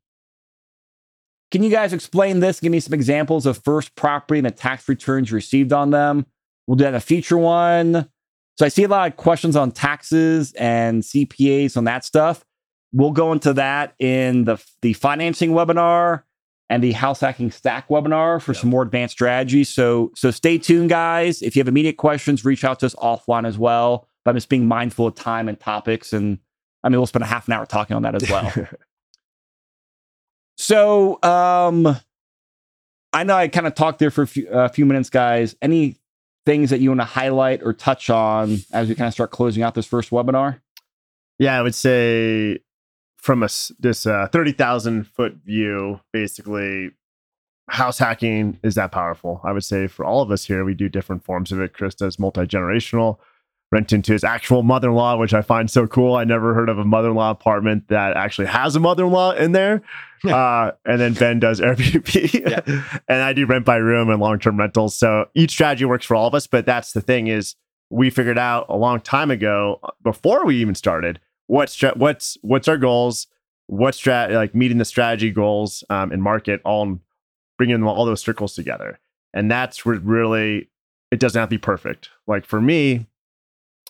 [1.52, 2.60] Can you guys explain this?
[2.60, 6.26] Give me some examples of first property and the tax returns you received on them.
[6.68, 8.10] We'll do that in a feature one.
[8.58, 12.44] So I see a lot of questions on taxes and CPAs on that stuff.
[12.94, 16.24] We'll go into that in the, the financing webinar
[16.70, 18.62] and the house hacking stack webinar for yep.
[18.62, 19.70] some more advanced strategies.
[19.70, 21.42] So so stay tuned, guys.
[21.42, 24.08] If you have immediate questions, reach out to us offline as well.
[24.24, 26.14] But I'm just being mindful of time and topics.
[26.14, 26.40] And
[26.84, 28.52] I mean, we'll spend a half an hour talking on that as well.
[30.58, 31.98] so um
[33.14, 35.56] I know I kind of talked there for a few, a few minutes, guys.
[35.62, 35.96] Any
[36.46, 39.64] things that you want to highlight or touch on as we kind of start closing
[39.64, 40.60] out this first webinar?
[41.40, 42.60] Yeah, I would say
[43.26, 43.50] from a
[43.80, 46.92] this uh, thirty thousand foot view, basically,
[47.68, 49.42] house hacking is that powerful.
[49.44, 51.74] I would say for all of us here, we do different forms of it.
[51.74, 53.18] Chris does multi generational.
[53.72, 56.16] rent into his actual mother-in-law, which I find so cool.
[56.16, 59.82] I never heard of a mother-in-law apartment that actually has a mother-in-law in there.
[60.24, 64.96] uh, and then Ben does Airbnb, and I do rent by room and long-term rentals.
[64.96, 66.46] So each strategy works for all of us.
[66.46, 67.56] But that's the thing is,
[67.90, 72.68] we figured out a long time ago before we even started what's stra- what's what's
[72.68, 73.28] our goals,
[73.68, 77.00] what strat like meeting the strategy goals um, and market all
[77.58, 79.00] bringing all those circles together.
[79.34, 80.70] And that's where really
[81.12, 82.10] it doesn't have to be perfect.
[82.28, 83.08] Like for me,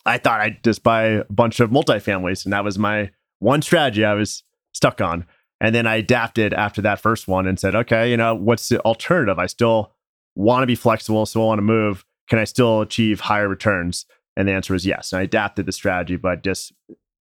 [0.04, 4.04] I thought I'd just buy a bunch of multifamilies, and that was my one strategy
[4.04, 4.42] I was
[4.72, 5.26] stuck on.
[5.60, 8.78] And then I adapted after that first one and said, okay, you know, what's the
[8.80, 9.38] alternative?
[9.38, 9.92] I still
[10.34, 12.04] want to be flexible, still want to move.
[12.28, 14.04] Can I still achieve higher returns?
[14.36, 15.12] And the answer was yes.
[15.12, 16.72] And I adapted the strategy, but just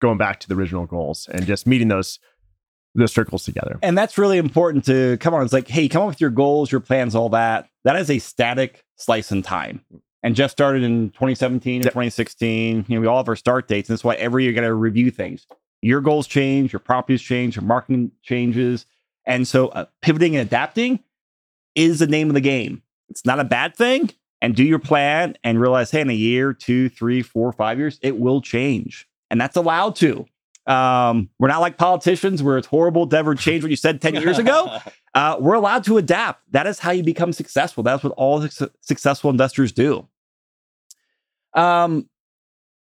[0.04, 2.18] going back to the original goals and just meeting those
[2.94, 3.76] those circles together.
[3.82, 5.42] And that's really important to come on.
[5.42, 7.68] It's like, hey, come up with your goals, your plans, all that.
[7.82, 9.84] That is a static slice in time.
[10.22, 11.92] And Jeff started in 2017 and Yep.
[11.92, 12.84] 2016.
[12.86, 13.88] You know, we all have our start dates.
[13.88, 15.44] And that's why every year you got to review things.
[15.82, 18.86] Your goals change, your properties change, your marketing changes.
[19.26, 21.00] And so uh, pivoting and adapting
[21.74, 22.82] is the name of the game.
[23.08, 24.10] It's not a bad thing.
[24.40, 27.98] And do your plan and realize, hey, in a year, two, three, four, five years,
[28.02, 29.08] it will change.
[29.30, 30.26] And that's allowed to.
[30.66, 34.14] Um, we're not like politicians where it's horrible to ever change what you said 10
[34.14, 34.78] years ago.
[35.14, 36.42] Uh, we're allowed to adapt.
[36.50, 37.84] That is how you become successful.
[37.84, 40.08] That's what all su- successful investors do.
[41.54, 42.08] Um,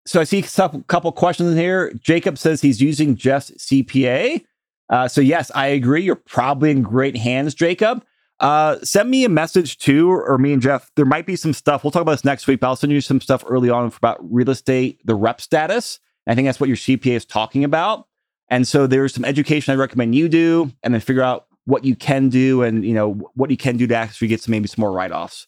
[0.04, 1.92] so I see a couple questions in here.
[1.94, 4.44] Jacob says he's using Jeff's CPA.
[4.90, 6.02] Uh, so yes, I agree.
[6.02, 8.04] You're probably in great hands, Jacob.
[8.40, 10.90] Uh, send me a message too, or me and Jeff.
[10.96, 11.84] There might be some stuff.
[11.84, 14.18] We'll talk about this next week, but I'll send you some stuff early on about
[14.20, 16.00] real estate, the rep status.
[16.26, 18.06] I think that's what your CPA is talking about.
[18.48, 21.96] And so there's some education I recommend you do, and then figure out what you
[21.96, 24.82] can do, and you know what you can do to actually get some maybe some
[24.82, 25.46] more write offs.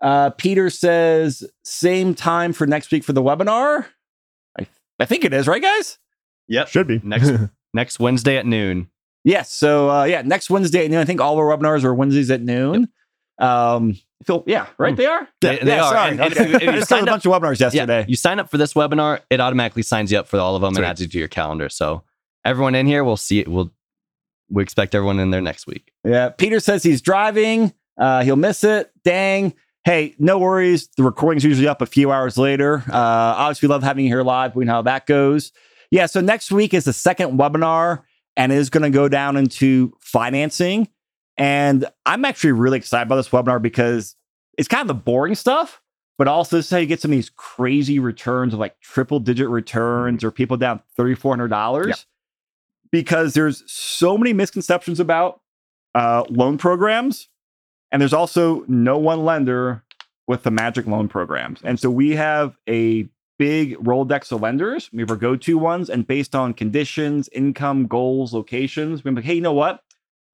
[0.00, 3.86] Uh, Peter says same time for next week for the webinar.
[4.58, 4.66] I
[4.98, 5.98] I think it is right, guys.
[6.48, 6.68] Yep.
[6.68, 7.30] Should be Next
[7.74, 8.88] next Wednesday at noon.
[9.24, 9.52] Yes.
[9.52, 11.00] So uh, yeah, next Wednesday at noon.
[11.00, 12.88] I think all our webinars are Wednesdays at noon.
[13.38, 14.90] Um, Phil, yeah, right.
[14.92, 14.96] Hmm.
[14.96, 15.28] They are.
[15.40, 15.92] They- they yeah, are.
[15.92, 16.10] Sorry.
[16.12, 18.00] And- and if you- if you I just signed did a bunch of webinars yesterday.
[18.00, 20.62] Yeah, you sign up for this webinar, it automatically signs you up for all of
[20.62, 20.84] them and Sweet.
[20.86, 21.68] adds you to your calendar.
[21.68, 22.02] So
[22.44, 23.48] everyone in here, we'll see it.
[23.48, 23.72] We'll
[24.48, 25.90] we expect everyone in there next week.
[26.04, 26.28] Yeah.
[26.30, 27.72] Peter says he's driving.
[27.98, 28.92] Uh, he'll miss it.
[29.04, 29.52] Dang.
[29.84, 30.88] Hey, no worries.
[30.96, 32.84] The recording's usually up a few hours later.
[32.88, 34.54] Uh, obviously, we love having you here live.
[34.54, 35.50] We know how that goes.
[35.90, 36.06] Yeah.
[36.06, 38.02] So next week is the second webinar
[38.36, 40.88] and it is going to go down into financing.
[41.38, 44.16] And I'm actually really excited about this webinar because
[44.56, 45.82] it's kind of the boring stuff,
[46.18, 49.20] but also this is how you get some of these crazy returns of like triple
[49.20, 51.94] digit returns or people down $3,400 Yeah.
[52.90, 55.40] because there's so many misconceptions about
[55.94, 57.28] uh, loan programs.
[57.92, 59.84] And there's also no one lender
[60.26, 61.60] with the magic loan programs.
[61.62, 63.08] And so we have a
[63.38, 64.90] big Rolodex of lenders.
[64.92, 65.88] We have our go to ones.
[65.88, 69.82] And based on conditions, income, goals, locations, we're like, hey, you know what?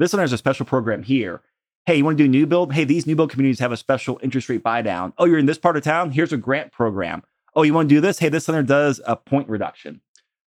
[0.02, 1.42] This one has a special program here.
[1.86, 2.72] Hey, you want to do new build?
[2.72, 5.12] Hey, these new build communities have a special interest rate buy down.
[5.16, 6.10] Oh, you're in this part of town?
[6.10, 7.22] Here's a grant program.
[7.54, 8.18] Oh, you want to do this?
[8.18, 10.00] Hey, this lender does a point reduction.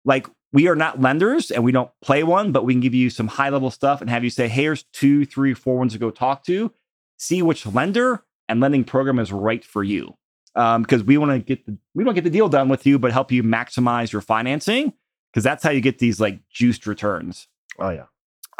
[0.05, 3.11] Like we are not lenders and we don't play one, but we can give you
[3.11, 5.99] some high level stuff and have you say, hey, here's two, three, four ones to
[5.99, 6.73] go talk to.
[7.19, 10.17] See which lender and lending program is right for you.
[10.55, 12.97] Um, because we want to get the we don't get the deal done with you,
[12.97, 14.93] but help you maximize your financing
[15.31, 17.47] because that's how you get these like juiced returns.
[17.77, 18.05] Oh yeah.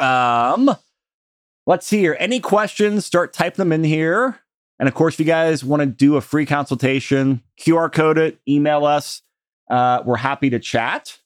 [0.00, 0.70] Um,
[1.66, 2.16] let's see here.
[2.18, 3.04] Any questions?
[3.06, 4.40] Start typing them in here.
[4.78, 8.38] And of course, if you guys want to do a free consultation, QR code it,
[8.48, 9.22] email us.
[9.70, 11.18] Uh, we're happy to chat.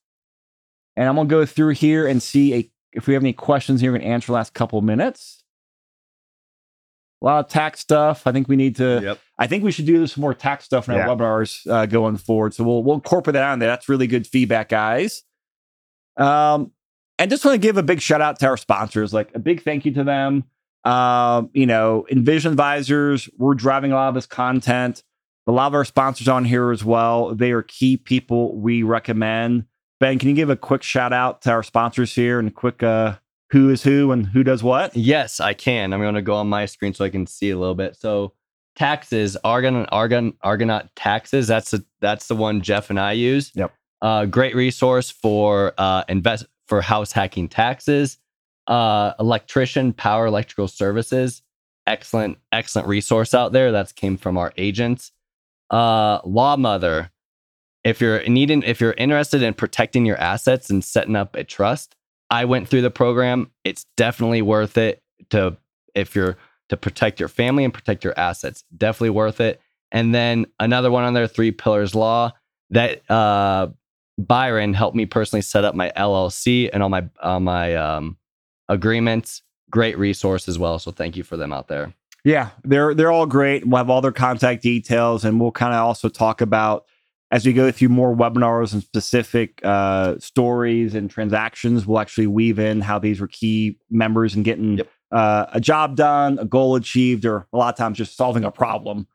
[0.96, 3.92] And I'm gonna go through here and see a, if we have any questions here.
[3.92, 5.42] We're gonna answer the last couple minutes.
[7.22, 8.26] A lot of tax stuff.
[8.26, 9.00] I think we need to.
[9.02, 9.18] Yep.
[9.38, 11.06] I think we should do some more tax stuff in our Yeah.
[11.08, 12.54] webinars uh, going forward.
[12.54, 13.68] So we'll we'll incorporate that on there.
[13.68, 15.22] That's really good feedback, guys.
[16.16, 16.72] Um,
[17.18, 19.62] and just want to give a big shout out to our sponsors, like a big
[19.62, 20.44] thank you to them.
[20.84, 25.02] Um, you know, Envision Advisors, we're driving a lot of this content.
[25.46, 27.34] A lot of our sponsors on here as well.
[27.34, 29.64] They are key people we recommend.
[29.98, 32.82] Ben, can you give a quick shout out to our sponsors here and a quick
[32.82, 33.16] uh,
[33.50, 34.94] who is who and who does what?
[34.94, 35.92] Yes, I can.
[35.92, 37.96] I'm going to go on my screen so I can see a little bit.
[37.96, 38.34] So
[38.76, 41.48] taxes, Argon, Argon, Argonaut taxes.
[41.48, 43.50] That's the that's the one Jeff and I use.
[43.54, 43.72] Yep.
[44.00, 48.18] Uh, great resource for uh, invest for house hacking taxes.
[48.66, 51.42] Uh, electrician, power electrical services.
[51.86, 53.72] Excellent, excellent resource out there.
[53.72, 55.10] That's came from our agents.
[55.70, 57.10] Uh, Law Mother.
[57.84, 61.94] If you're needing, if you're interested in protecting your assets and setting up a trust,
[62.28, 63.50] I went through the program.
[63.64, 65.56] It's definitely worth it to
[65.94, 66.36] if you're
[66.68, 68.64] to protect your family and protect your assets.
[68.76, 69.60] Definitely worth it.
[69.90, 72.32] And then another one on there, Three Pillars Law,
[72.70, 73.68] that uh,
[74.18, 78.16] Byron helped me personally set up my LLC and all my all my um,
[78.68, 79.42] agreements.
[79.70, 80.78] Great resource as well.
[80.78, 81.94] So thank you for them out there.
[82.24, 83.66] Yeah, they're they're all great.
[83.66, 86.84] We'll have all their contact details, and we'll kind of also talk about
[87.30, 91.86] as we go through more webinars and specific uh, stories and transactions.
[91.86, 94.88] We'll actually weave in how these were key members in getting Yep.
[95.12, 98.50] uh, a job done, a goal achieved, or a lot of times just solving a
[98.50, 99.06] problem.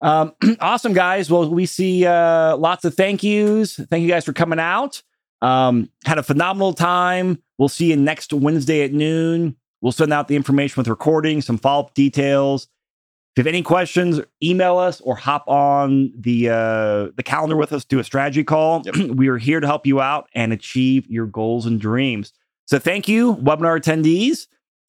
[0.00, 1.30] Um, awesome, guys.
[1.30, 3.76] Well, we see uh, lots of thank yous.
[3.76, 5.02] Thank you guys for coming out.
[5.42, 7.42] Um, had a phenomenal time.
[7.58, 9.56] We'll see you next Wednesday at noon.
[9.80, 12.64] We'll send out the information with recording, some follow up details.
[12.64, 17.70] If you have any questions, email us or hop on the uh, the calendar with
[17.72, 17.84] us.
[17.84, 18.82] Do a strategy call.
[19.10, 22.32] we are here to help you out and achieve your goals and dreams.
[22.64, 24.46] So thank you, webinar attendees,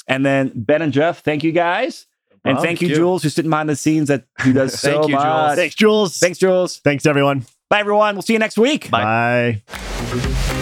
[0.08, 1.24] and then Ben and Jeff.
[1.24, 2.08] Thank you guys,
[2.48, 2.66] and problem.
[2.68, 2.95] thank you, you.
[2.95, 4.08] Jules, who's sitting behind the scenes.
[4.08, 5.24] That he does so Thank you, Jules.
[5.24, 5.56] much.
[5.56, 6.18] Thanks, Jules.
[6.18, 6.78] Thanks, Jules.
[6.80, 7.45] Thanks, everyone.
[7.70, 8.16] Bye, everyone.
[8.16, 8.89] We'll see you next week.
[8.89, 9.62] Bye.
[9.68, 10.54] Bye.